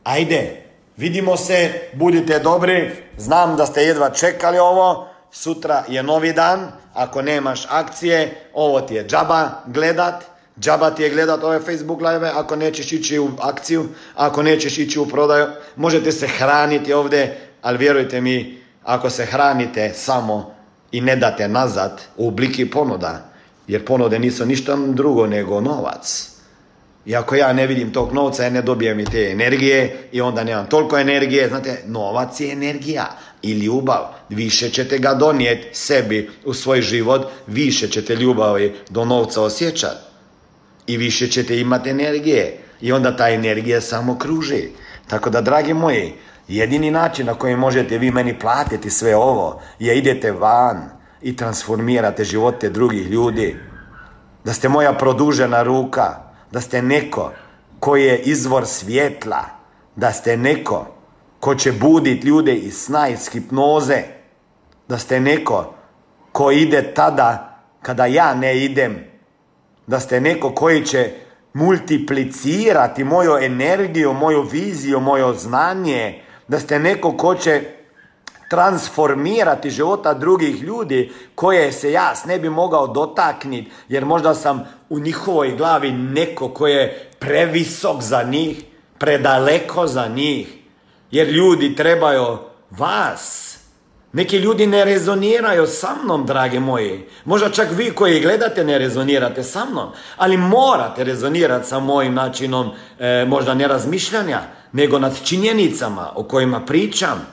Ajde, 0.03 0.65
Vidimo 0.97 1.37
se, 1.37 1.71
budite 1.93 2.39
dobri, 2.39 2.91
znam 3.17 3.55
da 3.55 3.65
ste 3.65 3.81
jedva 3.81 4.09
čekali 4.09 4.57
ovo, 4.57 5.07
sutra 5.31 5.83
je 5.87 6.03
novi 6.03 6.33
dan, 6.33 6.71
ako 6.93 7.21
nemaš 7.21 7.65
akcije, 7.69 8.49
ovo 8.53 8.81
ti 8.81 8.95
je 8.95 9.07
džaba 9.07 9.49
gledat, 9.65 10.23
džaba 10.59 10.91
ti 10.91 11.03
je 11.03 11.09
gledat 11.09 11.43
ove 11.43 11.59
Facebook 11.59 12.01
live, 12.01 12.31
ako 12.35 12.55
nećeš 12.55 12.91
ići 12.91 13.19
u 13.19 13.29
akciju, 13.41 13.87
ako 14.15 14.43
nećeš 14.43 14.77
ići 14.77 14.99
u 14.99 15.07
prodaju, 15.07 15.47
možete 15.75 16.11
se 16.11 16.27
hraniti 16.27 16.93
ovdje, 16.93 17.37
ali 17.61 17.77
vjerujte 17.77 18.21
mi, 18.21 18.61
ako 18.83 19.09
se 19.09 19.25
hranite 19.25 19.93
samo 19.93 20.55
i 20.91 21.01
ne 21.01 21.15
date 21.15 21.47
nazad 21.47 22.01
u 22.17 22.27
obliki 22.27 22.69
ponuda, 22.69 23.29
jer 23.67 23.85
ponude 23.85 24.19
nisu 24.19 24.45
ništa 24.45 24.75
drugo 24.75 25.27
nego 25.27 25.61
novac. 25.61 26.34
I 27.05 27.15
ako 27.15 27.35
ja 27.35 27.53
ne 27.53 27.67
vidim 27.67 27.93
tog 27.93 28.13
novca, 28.13 28.43
ja 28.43 28.49
ne 28.49 28.61
dobijem 28.61 28.99
i 28.99 29.05
te 29.05 29.31
energije 29.31 30.09
i 30.11 30.21
onda 30.21 30.43
nemam 30.43 30.65
toliko 30.65 30.97
energije. 30.97 31.47
Znate, 31.47 31.83
novac 31.85 32.39
je 32.39 32.51
energija 32.51 33.17
i 33.41 33.51
ljubav. 33.51 34.01
Više 34.29 34.69
ćete 34.69 34.97
ga 34.97 35.13
donijeti 35.13 35.67
sebi 35.73 36.29
u 36.45 36.53
svoj 36.53 36.81
život, 36.81 37.27
više 37.47 37.87
ćete 37.87 38.15
ljubavi 38.15 38.75
do 38.89 39.05
novca 39.05 39.41
osjećati. 39.41 40.05
I 40.87 40.97
više 40.97 41.27
ćete 41.27 41.59
imati 41.59 41.89
energije. 41.89 42.57
I 42.81 42.91
onda 42.91 43.17
ta 43.17 43.29
energija 43.29 43.81
samo 43.81 44.17
kruži. 44.17 44.69
Tako 45.07 45.29
da, 45.29 45.41
dragi 45.41 45.73
moji, 45.73 46.13
jedini 46.47 46.91
način 46.91 47.25
na 47.25 47.33
koji 47.33 47.55
možete 47.55 47.97
vi 47.97 48.11
meni 48.11 48.39
platiti 48.39 48.89
sve 48.89 49.15
ovo 49.15 49.61
je 49.79 49.97
idete 49.97 50.31
van 50.31 50.89
i 51.21 51.35
transformirate 51.35 52.23
živote 52.23 52.69
drugih 52.69 53.09
ljudi. 53.09 53.55
Da 54.43 54.53
ste 54.53 54.69
moja 54.69 54.93
produžena 54.93 55.63
ruka, 55.63 56.24
da 56.51 56.61
ste 56.61 56.81
neko 56.81 57.31
koji 57.79 58.03
je 58.03 58.19
izvor 58.19 58.65
svjetla, 58.65 59.43
da 59.95 60.11
ste 60.11 60.37
neko 60.37 60.87
ko 61.39 61.55
će 61.55 61.71
buditi 61.71 62.27
ljude 62.27 62.55
iz 62.55 62.77
sna, 62.77 63.07
iz 63.07 63.29
hipnoze, 63.29 64.03
da 64.87 64.97
ste 64.97 65.19
neko 65.19 65.73
ko 66.31 66.51
ide 66.51 66.93
tada 66.93 67.59
kada 67.81 68.05
ja 68.05 68.33
ne 68.33 68.57
idem, 68.57 68.97
da 69.87 69.99
ste 69.99 70.21
neko 70.21 70.51
koji 70.55 70.85
će 70.85 71.11
multiplicirati 71.53 73.03
moju 73.03 73.37
energiju, 73.37 74.13
moju 74.13 74.41
viziju, 74.41 74.99
moje 74.99 75.33
znanje, 75.33 76.21
da 76.47 76.59
ste 76.59 76.79
neko 76.79 77.17
ko 77.17 77.35
će 77.35 77.74
transformirati 78.49 79.69
života 79.69 80.13
drugih 80.13 80.61
ljudi 80.61 81.11
koje 81.35 81.71
se 81.71 81.91
ja 81.91 82.13
ne 82.25 82.39
bi 82.39 82.49
mogao 82.49 82.87
dotakniti 82.87 83.71
jer 83.89 84.05
možda 84.05 84.33
sam 84.33 84.63
u 84.89 84.99
njihovoj 84.99 85.55
glavi 85.57 85.91
neko 85.91 86.49
koje 86.49 86.73
je 86.73 87.11
previsok 87.19 88.01
za 88.01 88.23
njih, 88.23 88.63
predaleko 88.97 89.87
za 89.87 90.07
njih. 90.07 90.47
Jer 91.11 91.27
ljudi 91.29 91.75
trebaju 91.75 92.37
vas. 92.71 93.55
Neki 94.15 94.37
ljudi 94.37 94.67
ne 94.67 94.85
rezoniraju 94.85 95.67
sa 95.67 95.95
mnom, 96.03 96.25
drage 96.25 96.59
moji. 96.59 97.05
Možda 97.25 97.49
čak 97.49 97.67
vi 97.71 97.91
koji 97.91 98.21
gledate 98.21 98.63
ne 98.63 98.77
rezonirate 98.77 99.43
sa 99.43 99.65
mnom, 99.65 99.89
ali 100.17 100.37
morate 100.37 101.03
rezonirati 101.03 101.67
sa 101.67 101.79
mojim 101.79 102.13
načinom 102.13 102.71
e, 102.99 103.25
možda 103.27 103.53
ne 103.53 103.67
razmišljanja, 103.67 104.41
nego 104.71 104.99
nad 104.99 105.23
činjenicama 105.23 106.11
o 106.15 106.23
kojima 106.23 106.59
pričam. 106.59 107.27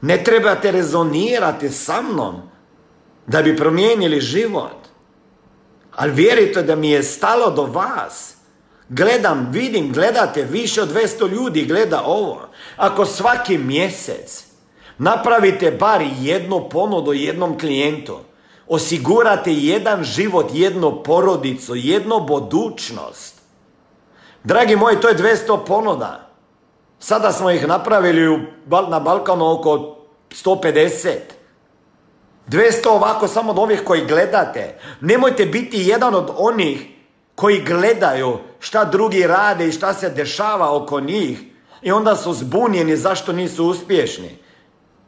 Ne 0.00 0.24
trebate 0.24 0.70
rezonirati 0.70 1.68
sa 1.70 2.02
mnom 2.02 2.42
da 3.26 3.42
bi 3.42 3.56
promijenili 3.56 4.20
život. 4.20 4.76
Ali 5.92 6.12
vjerujte 6.12 6.62
da 6.62 6.76
mi 6.76 6.90
je 6.90 7.02
stalo 7.02 7.50
do 7.50 7.62
vas. 7.62 8.34
Gledam, 8.88 9.48
vidim, 9.52 9.92
gledate, 9.92 10.42
više 10.42 10.82
od 10.82 10.94
200 10.94 11.30
ljudi 11.30 11.64
gleda 11.64 12.02
ovo. 12.06 12.40
Ako 12.76 13.06
svaki 13.06 13.58
mjesec 13.58 14.44
napravite 14.98 15.70
bar 15.70 16.02
jednu 16.20 16.68
ponudu 16.68 17.12
jednom 17.12 17.58
klijentu, 17.58 18.18
osigurate 18.66 19.52
jedan 19.52 20.04
život, 20.04 20.50
jednu 20.52 21.02
porodicu, 21.02 21.74
jednu 21.74 22.20
budućnost. 22.20 23.34
Dragi 24.44 24.76
moji, 24.76 25.00
to 25.00 25.08
je 25.08 25.16
200 25.16 25.66
ponuda. 25.66 26.23
Sada 27.04 27.32
smo 27.32 27.50
ih 27.50 27.68
napravili 27.68 28.46
na 28.88 29.00
Balkanu 29.00 29.52
oko 29.52 29.96
150. 30.30 31.10
200 32.48 32.88
ovako 32.88 33.28
samo 33.28 33.52
od 33.52 33.58
ovih 33.58 33.82
koji 33.84 34.06
gledate. 34.06 34.78
Nemojte 35.00 35.46
biti 35.46 35.80
jedan 35.80 36.14
od 36.14 36.30
onih 36.36 36.86
koji 37.34 37.64
gledaju 37.64 38.38
šta 38.60 38.84
drugi 38.84 39.26
rade 39.26 39.68
i 39.68 39.72
šta 39.72 39.94
se 39.94 40.10
dešava 40.10 40.76
oko 40.76 41.00
njih 41.00 41.40
i 41.82 41.92
onda 41.92 42.16
su 42.16 42.32
zbunjeni 42.32 42.96
zašto 42.96 43.32
nisu 43.32 43.66
uspješni. 43.66 44.38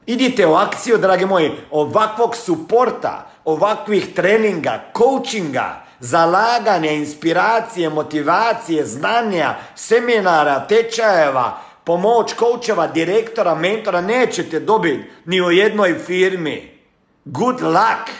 Idite 0.07 0.47
u 0.47 0.55
akciju, 0.55 0.99
dragi 0.99 1.27
moji, 1.27 1.53
ovakvog 1.71 2.37
suporta, 2.37 3.27
ovakvih 3.45 4.15
treninga, 4.15 4.85
coachinga, 4.99 5.85
zalaganja, 6.01 6.91
inspiracije, 6.91 7.91
motivacije, 7.91 8.87
znanja, 8.87 9.55
seminara, 9.75 10.67
tečajeva, 10.67 11.66
pomoć 11.87 12.33
koučeva, 12.35 12.87
direktora, 12.87 13.55
mentora 13.55 14.01
nećete 14.01 14.61
dobiti 14.61 15.05
ni 15.25 15.43
u 15.43 15.51
jednoj 15.51 15.99
firmi. 15.99 16.79
Good 17.25 17.61
luck. 17.61 18.11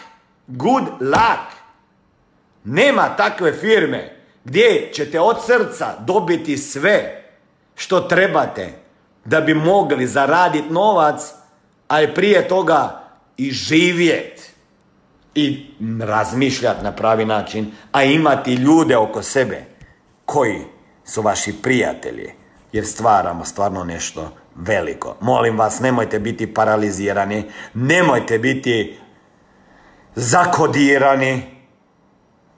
Good 0.47 0.85
luck. 1.01 1.51
Nema 2.65 3.17
takve 3.17 3.53
firme 3.53 4.17
gdje 4.45 4.91
ćete 4.93 5.21
od 5.21 5.37
srca 5.47 5.95
dobiti 6.01 6.57
sve 6.57 7.25
što 7.75 8.01
trebate 8.01 8.73
da 9.25 9.41
bi 9.41 9.55
mogli 9.55 10.07
zaraditi 10.07 10.71
novac, 10.71 11.21
ali 11.89 12.15
prije 12.15 12.49
toga 12.49 13.03
i 13.37 13.51
živjeti 13.51 14.43
i 15.35 15.67
razmišljati 16.01 16.85
na 16.85 16.93
pravi 16.93 17.25
način, 17.25 17.73
a 17.93 18.03
imati 18.03 18.55
ljude 18.55 18.97
oko 18.97 19.23
sebe 19.23 19.65
koji 20.25 20.61
su 21.05 21.23
vaši 21.23 21.55
prijatelji, 21.63 22.33
jer 22.77 22.87
stvaramo 22.87 23.45
stvarno 23.45 23.85
nešto 23.85 24.31
veliko. 24.55 25.17
Molim 25.21 25.59
vas, 25.59 25.81
nemojte 25.81 26.19
biti 26.19 26.55
paralizirani, 26.55 27.51
nemojte 27.75 28.39
biti 28.39 28.99
zakodirani. 30.15 31.43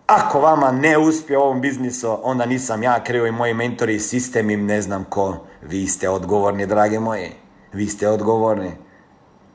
Ako 0.06 0.40
vama 0.40 0.72
ne 0.72 0.98
uspije 0.98 1.38
u 1.38 1.42
ovom 1.42 1.60
biznisu, 1.60 2.18
onda 2.22 2.46
nisam 2.46 2.82
ja 2.82 3.04
krivo 3.04 3.26
i 3.26 3.32
moji 3.32 3.54
mentori 3.54 3.94
i 3.94 4.00
sistem 4.00 4.50
im 4.50 4.66
ne 4.66 4.82
znam 4.82 5.04
ko. 5.04 5.46
Vi 5.62 5.86
ste 5.86 6.08
odgovorni, 6.08 6.66
drage 6.66 7.00
moji. 7.00 7.32
Vi 7.72 7.86
ste 7.86 8.08
odgovorni. 8.08 8.72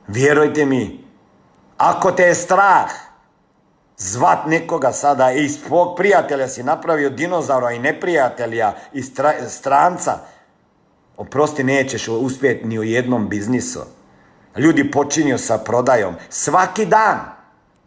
Vjerujte 0.08 0.66
mi, 0.66 1.04
ako 1.78 2.12
te 2.12 2.24
je 2.24 2.36
strah 2.36 2.92
zvat 3.98 4.46
nekoga 4.48 4.92
sada 4.92 5.32
i 5.32 5.50
svog 5.50 5.98
prijatelja 5.98 6.48
si 6.48 6.64
napravio 6.64 7.10
dinozaura 7.10 7.72
i 7.72 7.80
neprijatelja 7.80 8.74
i 8.94 9.02
stranca, 9.48 10.18
oprosti 11.18 11.64
nećeš 11.64 12.08
uspjeti 12.08 12.68
ni 12.68 12.80
u 12.80 12.84
jednom 12.84 13.30
biznisu. 13.30 13.80
Ljudi 14.58 14.92
počinju 14.92 15.38
sa 15.38 15.58
prodajom. 15.58 16.16
Svaki 16.30 16.86
dan, 16.86 17.20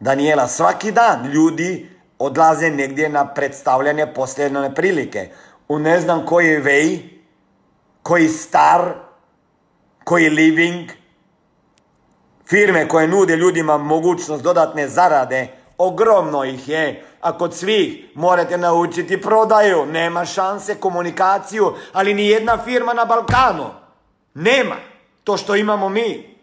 Daniela, 0.00 0.48
svaki 0.48 0.92
dan 0.92 1.26
ljudi 1.26 1.90
odlaze 2.18 2.70
negdje 2.70 3.08
na 3.08 3.26
predstavljanje 3.34 4.06
posljednje 4.06 4.74
prilike. 4.74 5.30
U 5.68 5.78
ne 5.78 6.00
znam 6.00 6.26
koji 6.26 6.56
vej, 6.56 6.98
koji 8.02 8.28
star, 8.28 8.94
koji 10.04 10.30
living, 10.30 10.90
firme 12.46 12.88
koje 12.88 13.08
nude 13.08 13.36
ljudima 13.36 13.78
mogućnost 13.78 14.42
dodatne 14.42 14.88
zarade, 14.88 15.48
ogromno 15.78 16.44
ih 16.44 16.68
je, 16.68 17.04
a 17.20 17.38
kod 17.38 17.54
svih 17.54 18.04
morate 18.14 18.58
naučiti 18.58 19.20
prodaju, 19.22 19.86
nema 19.86 20.24
šanse, 20.24 20.74
komunikaciju, 20.74 21.74
ali 21.92 22.14
ni 22.14 22.28
jedna 22.28 22.58
firma 22.64 22.92
na 22.92 23.04
Balkanu 23.04 23.70
nema 24.36 24.76
to 25.24 25.36
što 25.36 25.56
imamo 25.56 25.88
mi. 25.88 26.36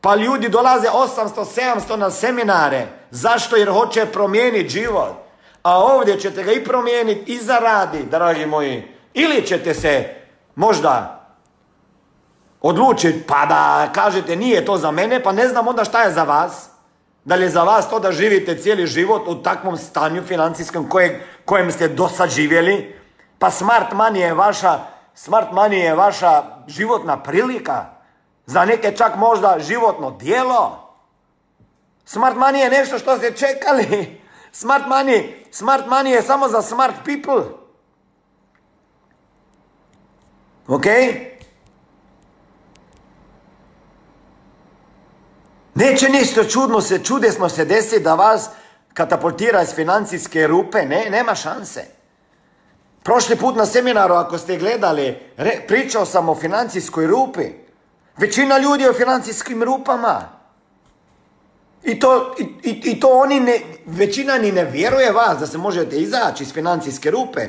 Pa 0.00 0.14
ljudi 0.16 0.48
dolaze 0.48 0.88
800, 0.88 1.44
700 1.88 1.96
na 1.96 2.10
seminare. 2.10 2.86
Zašto? 3.10 3.56
Jer 3.56 3.70
hoće 3.70 4.06
promijeniti 4.06 4.68
život. 4.68 5.12
A 5.62 5.78
ovdje 5.78 6.20
ćete 6.20 6.42
ga 6.42 6.52
i 6.52 6.64
promijeniti 6.64 7.32
i 7.32 7.38
zaradi, 7.38 8.02
dragi 8.10 8.46
moji. 8.46 8.88
Ili 9.14 9.46
ćete 9.46 9.74
se 9.74 10.14
možda 10.54 11.24
odlučiti 12.60 13.22
pa 13.26 13.46
da 13.46 13.92
kažete 13.92 14.36
nije 14.36 14.64
to 14.64 14.76
za 14.76 14.90
mene, 14.90 15.22
pa 15.22 15.32
ne 15.32 15.48
znam 15.48 15.68
onda 15.68 15.84
šta 15.84 16.02
je 16.02 16.12
za 16.12 16.24
vas. 16.24 16.68
Da 17.24 17.34
li 17.34 17.42
je 17.42 17.50
za 17.50 17.62
vas 17.62 17.90
to 17.90 17.98
da 17.98 18.12
živite 18.12 18.58
cijeli 18.58 18.86
život 18.86 19.28
u 19.28 19.42
takvom 19.42 19.76
stanju 19.76 20.22
financijskom 20.22 20.88
kojeg, 20.88 21.12
kojem 21.44 21.72
ste 21.72 21.88
do 21.88 22.08
sad 22.08 22.30
živjeli? 22.30 22.96
Pa 23.38 23.50
smart 23.50 23.92
money 23.92 24.16
je 24.16 24.34
vaša, 24.34 24.80
smart 25.14 25.50
money 25.52 25.74
je 25.74 25.94
vaša 25.94 26.42
životna 26.66 27.22
prilika. 27.22 27.84
Za 28.46 28.64
neke 28.64 28.96
čak 28.96 29.16
možda 29.16 29.58
životno 29.58 30.10
dijelo. 30.10 30.94
Smart 32.04 32.36
money 32.36 32.56
je 32.56 32.70
nešto 32.70 32.98
što 32.98 33.16
ste 33.16 33.32
čekali. 33.32 34.20
Smart 34.52 34.84
money, 34.86 35.32
smart 35.50 35.86
money 35.86 36.08
je 36.08 36.22
samo 36.22 36.48
za 36.48 36.62
smart 36.62 36.94
people. 37.04 37.44
Ok? 40.68 40.84
Neće 45.74 46.08
ništa 46.08 46.44
čudno 46.44 46.80
se, 46.80 47.04
čudesno 47.04 47.48
se 47.48 47.64
desi 47.64 48.00
da 48.00 48.14
vas 48.14 48.48
katapultira 48.94 49.62
iz 49.62 49.74
financijske 49.74 50.46
rupe. 50.46 50.82
Ne, 50.82 51.10
nema 51.10 51.34
šanse. 51.34 51.84
Prošli 53.02 53.36
put 53.36 53.56
na 53.56 53.66
seminaru, 53.66 54.14
ako 54.14 54.38
ste 54.38 54.56
gledali, 54.56 55.18
pričao 55.68 56.06
sam 56.06 56.28
o 56.28 56.34
financijskoj 56.34 57.06
rupi. 57.06 57.44
Većina 58.16 58.58
ljudi 58.58 58.82
je 58.82 58.90
u 58.90 58.94
financijskim 58.94 59.62
rupama. 59.62 60.28
I 61.82 62.00
to, 62.00 62.34
i, 62.62 62.80
i 62.84 63.00
to 63.00 63.08
oni 63.08 63.40
ne, 63.40 63.60
većina 63.86 64.38
ni 64.38 64.52
ne 64.52 64.64
vjeruje 64.64 65.12
vas 65.12 65.38
da 65.38 65.46
se 65.46 65.58
možete 65.58 65.96
izaći 65.96 66.42
iz 66.42 66.52
financijske 66.52 67.10
rupe. 67.10 67.40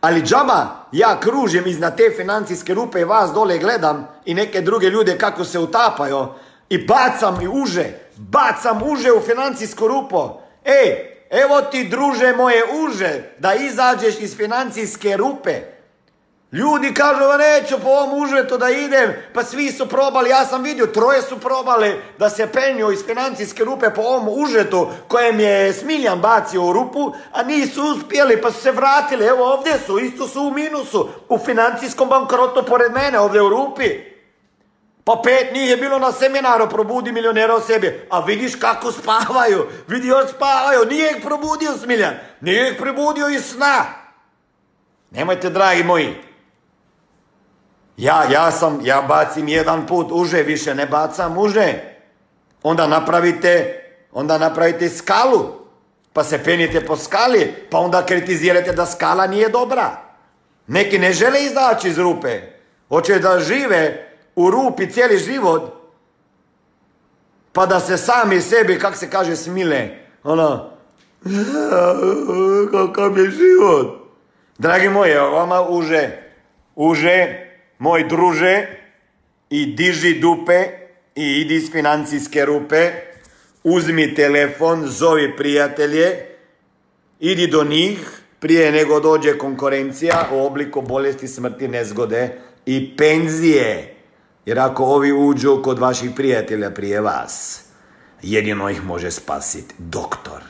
Ali 0.00 0.22
džaba, 0.22 0.66
ja 0.92 1.20
kružim 1.20 1.66
iznad 1.66 1.96
te 1.96 2.14
financijske 2.16 2.74
rupe 2.74 3.00
i 3.00 3.04
vas 3.04 3.32
dole 3.32 3.58
gledam 3.58 4.08
i 4.24 4.34
neke 4.34 4.60
druge 4.60 4.86
ljude 4.86 5.18
kako 5.18 5.44
se 5.44 5.58
utapaju 5.58 6.26
i 6.68 6.86
bacam 6.86 7.40
i 7.42 7.48
uže, 7.48 7.84
bacam 8.16 8.82
uže 8.82 9.12
u 9.12 9.20
financijsku 9.20 9.88
rupo. 9.88 10.40
Ej, 10.64 11.18
evo 11.30 11.62
ti 11.62 11.84
druže 11.84 12.32
moje 12.36 12.62
uže 12.86 13.22
da 13.38 13.54
izađeš 13.54 14.20
iz 14.20 14.36
financijske 14.36 15.16
rupe. 15.16 15.60
Ljudi 16.52 16.94
kažu, 16.94 17.20
neću 17.38 17.78
po 17.82 17.88
ovom 17.88 18.22
užetu 18.22 18.58
da 18.58 18.70
idem, 18.70 19.12
pa 19.34 19.44
svi 19.44 19.72
su 19.72 19.88
probali, 19.88 20.30
ja 20.30 20.44
sam 20.44 20.62
vidio, 20.62 20.86
troje 20.86 21.22
su 21.22 21.38
probali 21.40 22.02
da 22.18 22.30
se 22.30 22.46
penju 22.46 22.90
iz 22.90 23.04
financijske 23.06 23.64
rupe 23.64 23.90
po 23.90 24.02
ovom 24.02 24.28
užetu 24.28 24.88
kojem 25.08 25.40
je 25.40 25.72
Smiljan 25.72 26.20
bacio 26.20 26.64
u 26.64 26.72
rupu, 26.72 27.12
a 27.32 27.42
nisu 27.42 27.82
uspjeli, 27.82 28.42
pa 28.42 28.50
su 28.50 28.60
se 28.60 28.72
vratili, 28.72 29.26
evo 29.26 29.52
ovdje 29.52 29.72
su, 29.86 29.98
isto 29.98 30.28
su 30.28 30.42
u 30.42 30.50
minusu, 30.50 31.08
u 31.28 31.38
financijskom 31.38 32.08
bankrotu 32.08 32.64
pored 32.66 32.92
mene, 32.92 33.18
ovdje 33.18 33.42
u 33.42 33.48
rupi. 33.48 34.17
Pa 35.08 35.20
pet 35.24 35.54
njih 35.54 35.70
je 35.70 35.76
bilo 35.76 35.98
na 35.98 36.12
seminaru 36.12 36.68
Probudi 36.68 37.12
milionera 37.12 37.54
o 37.54 37.60
sebi. 37.60 38.06
A 38.10 38.20
vidiš 38.20 38.54
kako 38.54 38.92
spavaju. 38.92 39.66
Vidi 39.86 40.08
još 40.08 40.30
spavaju. 40.30 40.84
Nije 40.84 41.10
ih 41.10 41.24
probudio 41.24 41.72
Smiljan. 41.82 42.14
Nije 42.40 42.70
ih 42.70 42.76
probudio 42.78 43.28
iz 43.28 43.44
sna. 43.44 43.84
Nemojte, 45.10 45.50
dragi 45.50 45.82
moji. 45.84 46.16
Ja, 47.96 48.24
ja 48.32 48.50
sam, 48.50 48.80
ja 48.82 49.02
bacim 49.02 49.48
jedan 49.48 49.86
put 49.86 50.08
uže, 50.10 50.42
više 50.42 50.74
ne 50.74 50.86
bacam 50.86 51.38
uže. 51.38 51.74
Onda 52.62 52.86
napravite, 52.86 53.82
onda 54.12 54.38
napravite 54.38 54.88
skalu. 54.88 55.46
Pa 56.12 56.24
se 56.24 56.44
penite 56.44 56.86
po 56.86 56.96
skali. 56.96 57.54
Pa 57.70 57.78
onda 57.78 58.06
kritizirate 58.06 58.72
da 58.72 58.86
skala 58.86 59.26
nije 59.26 59.48
dobra. 59.48 59.90
Neki 60.66 60.98
ne 60.98 61.12
žele 61.12 61.44
izaći 61.44 61.88
iz 61.88 61.98
rupe. 61.98 62.40
Hoće 62.88 63.18
da 63.18 63.40
žive 63.40 64.07
u 64.38 64.50
rupi 64.50 64.90
cijeli 64.90 65.18
život, 65.18 65.62
pa 67.52 67.66
da 67.66 67.80
se 67.80 67.96
sami 67.96 68.40
sebi, 68.40 68.78
kak 68.78 68.96
se 68.96 69.10
kaže, 69.10 69.36
smile. 69.36 69.88
Ono, 70.24 70.70
kakav 72.70 73.18
je 73.18 73.30
život. 73.30 73.86
Dragi 74.58 74.88
moji, 74.88 75.14
vama 75.14 75.62
uže, 75.68 76.10
uže, 76.74 77.26
moj 77.78 78.08
druže, 78.08 78.66
i 79.50 79.66
diži 79.66 80.20
dupe 80.20 80.64
i 81.14 81.40
idi 81.40 81.54
iz 81.54 81.72
financijske 81.72 82.44
rupe, 82.44 82.90
uzmi 83.64 84.14
telefon, 84.14 84.86
zovi 84.86 85.36
prijatelje, 85.36 86.16
idi 87.20 87.46
do 87.46 87.64
njih 87.64 88.22
prije 88.40 88.72
nego 88.72 89.00
dođe 89.00 89.38
konkurencija 89.38 90.28
u 90.32 90.46
obliku 90.46 90.82
bolesti, 90.82 91.28
smrti, 91.28 91.68
nezgode 91.68 92.38
i 92.66 92.96
penzije. 92.96 93.97
Jer 94.48 94.58
ako 94.58 94.84
ovi 94.84 95.12
uđu 95.12 95.60
kod 95.62 95.78
vaših 95.78 96.10
prijatelja 96.16 96.70
prije 96.70 97.00
vas, 97.00 97.60
jedino 98.22 98.70
ih 98.70 98.84
može 98.84 99.10
spasiti 99.10 99.74
doktor. 99.78 100.42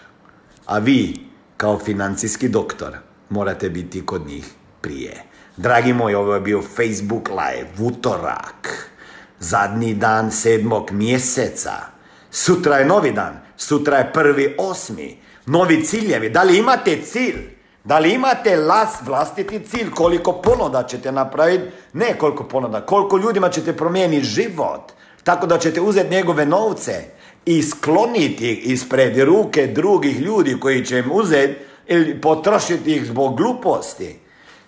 A 0.66 0.78
vi, 0.78 1.14
kao 1.56 1.78
financijski 1.78 2.48
doktor, 2.48 2.96
morate 3.28 3.70
biti 3.70 4.06
kod 4.06 4.26
njih 4.26 4.44
prije. 4.80 5.24
Dragi 5.56 5.92
moji, 5.92 6.14
ovo 6.14 6.34
je 6.34 6.40
bio 6.40 6.62
Facebook 6.62 7.28
live, 7.28 7.88
utorak, 7.88 8.90
zadnji 9.38 9.94
dan 9.94 10.30
sedmog 10.30 10.90
mjeseca. 10.92 11.72
Sutra 12.30 12.76
je 12.76 12.86
novi 12.86 13.12
dan, 13.12 13.40
sutra 13.56 13.96
je 13.96 14.12
prvi 14.12 14.54
osmi. 14.58 15.18
Novi 15.46 15.84
ciljevi, 15.84 16.30
da 16.30 16.42
li 16.42 16.58
imate 16.58 17.02
cilj? 17.02 17.57
Da 17.88 17.98
li 17.98 18.10
imate 18.12 18.56
las, 18.56 18.88
vlastiti 19.02 19.60
cilj, 19.60 19.90
koliko 19.90 20.32
ponuda 20.32 20.82
ćete 20.82 21.12
napraviti? 21.12 21.64
Ne 21.92 22.18
koliko 22.18 22.44
ponuda, 22.44 22.80
koliko 22.80 23.16
ljudima 23.16 23.48
ćete 23.48 23.76
promijeniti 23.76 24.26
život. 24.26 24.92
Tako 25.24 25.46
da 25.46 25.58
ćete 25.58 25.80
uzeti 25.80 26.10
njegove 26.10 26.46
novce 26.46 27.04
i 27.44 27.62
skloniti 27.62 28.52
ih 28.52 28.72
ispred 28.72 29.18
ruke 29.18 29.66
drugih 29.66 30.20
ljudi 30.20 30.60
koji 30.60 30.84
će 30.84 30.98
im 30.98 31.10
uzeti 31.12 31.54
ili 31.86 32.20
potrošiti 32.20 32.96
ih 32.96 33.06
zbog 33.06 33.36
gluposti. 33.36 34.18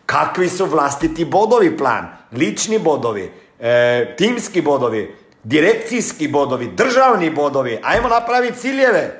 Kakvi 0.06 0.48
su 0.48 0.66
vlastiti 0.66 1.24
bodovi 1.24 1.76
plan? 1.76 2.08
Lični 2.32 2.78
bodovi, 2.78 3.32
e, 3.58 4.14
timski 4.18 4.62
bodovi, 4.62 5.14
direkcijski 5.44 6.28
bodovi, 6.28 6.70
državni 6.76 7.30
bodovi. 7.30 7.78
Ajmo 7.82 8.08
napraviti 8.08 8.58
ciljeve. 8.58 9.19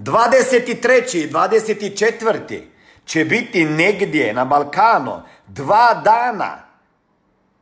23. 0.00 1.18
i 1.18 1.30
24. 1.30 2.60
će 3.04 3.24
biti 3.24 3.64
negdje 3.64 4.34
na 4.34 4.44
Balkanu 4.44 5.22
dva 5.46 6.00
dana 6.04 6.58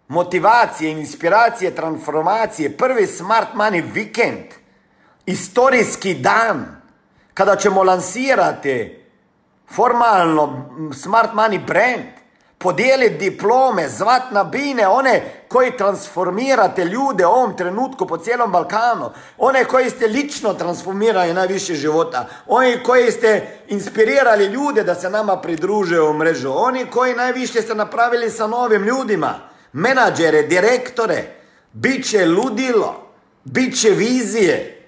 motivacije, 0.09 0.91
inspiracije, 0.91 1.74
transformacije, 1.74 2.76
prvi 2.76 3.07
Smart 3.07 3.49
Money 3.55 3.93
vikend, 3.93 4.45
istorijski 5.26 6.14
dan, 6.14 6.82
kada 7.34 7.57
ćemo 7.57 7.82
lansirati 7.82 9.05
formalno 9.74 10.70
Smart 10.95 11.32
Money 11.34 11.66
brand, 11.66 12.18
podijeliti 12.59 13.31
diplome, 13.31 13.89
zvat 13.89 14.23
na 14.31 14.45
bine, 14.45 14.89
one 14.89 15.23
koji 15.49 15.77
transformirate 15.77 16.85
ljude 16.85 17.27
u 17.27 17.31
ovom 17.31 17.57
trenutku 17.57 18.07
po 18.07 18.19
cijelom 18.19 18.53
Balkanu, 18.53 19.11
one 19.39 19.65
koji 19.65 19.91
ste 19.91 20.07
lično 20.07 20.55
transformirali 20.55 21.35
najviše 21.35 21.75
života, 21.75 22.27
oni 22.47 22.83
koji 22.83 23.11
ste 23.11 23.59
inspirirali 23.69 24.45
ljude 24.45 24.85
da 24.85 24.95
se 24.95 25.11
nama 25.11 25.37
pridruže 25.37 26.01
u 26.01 26.13
mrežu, 26.13 26.53
oni 26.55 26.87
koji 26.87 27.15
najviše 27.15 27.63
ste 27.63 27.75
napravili 27.75 28.31
sa 28.31 28.47
novim 28.47 28.85
ljudima, 28.85 29.35
menadžere, 29.73 30.43
direktore, 30.43 31.25
bit 31.73 32.11
će 32.11 32.27
ludilo, 32.27 33.07
bit 33.45 33.81
će 33.81 33.91
vizije 33.91 34.85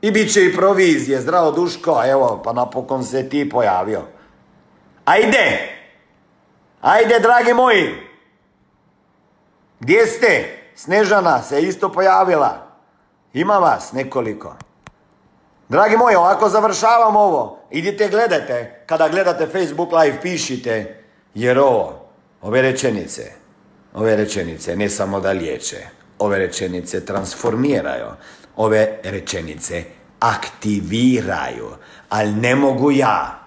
i 0.00 0.10
bit 0.10 0.32
će 0.32 0.44
i 0.44 0.56
provizije. 0.56 1.20
Zdravo 1.20 1.50
Duško, 1.50 2.02
evo, 2.06 2.42
pa 2.44 2.52
napokon 2.52 3.04
se 3.04 3.28
ti 3.28 3.50
pojavio. 3.50 4.02
Ajde! 5.04 5.73
Ajde, 6.84 7.18
dragi 7.20 7.52
moji! 7.52 7.94
Gdje 9.80 10.06
ste? 10.06 10.58
Snežana 10.74 11.42
se 11.42 11.62
isto 11.62 11.92
pojavila. 11.92 12.66
Ima 13.32 13.54
vas 13.54 13.92
nekoliko. 13.92 14.56
Dragi 15.68 15.96
moji, 15.96 16.16
ovako 16.16 16.48
završavam 16.48 17.16
ovo. 17.16 17.58
Idite 17.70 18.08
gledajte. 18.08 18.82
Kada 18.86 19.08
gledate 19.08 19.46
Facebook 19.46 19.92
live, 19.92 20.20
pišite. 20.22 21.04
Jer 21.34 21.58
ovo, 21.58 22.08
ove 22.42 22.62
rečenice, 22.62 23.32
ove 23.94 24.16
rečenice 24.16 24.76
ne 24.76 24.88
samo 24.88 25.20
da 25.20 25.30
liječe, 25.30 25.86
ove 26.18 26.38
rečenice 26.38 27.04
transformiraju, 27.06 28.06
ove 28.56 28.98
rečenice 29.04 29.84
aktiviraju. 30.20 31.70
Ali 32.08 32.32
ne 32.32 32.54
mogu 32.54 32.90
ja, 32.90 33.40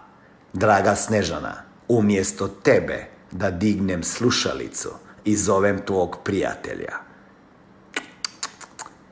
draga 0.54 0.96
Snežana, 0.96 1.54
umjesto 1.88 2.48
tebe 2.48 3.17
da 3.32 3.52
dignem 3.52 4.04
slušalicu 4.04 4.90
i 5.26 5.36
zovem 5.36 5.82
tvog 5.86 6.18
prijatelja. 6.24 6.94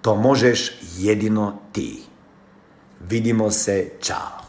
To 0.01 0.15
možeš 0.15 0.71
jedino 0.97 1.53
ti. 1.71 2.03
Vidimo 3.09 3.51
se, 3.51 3.89
čao. 4.01 4.45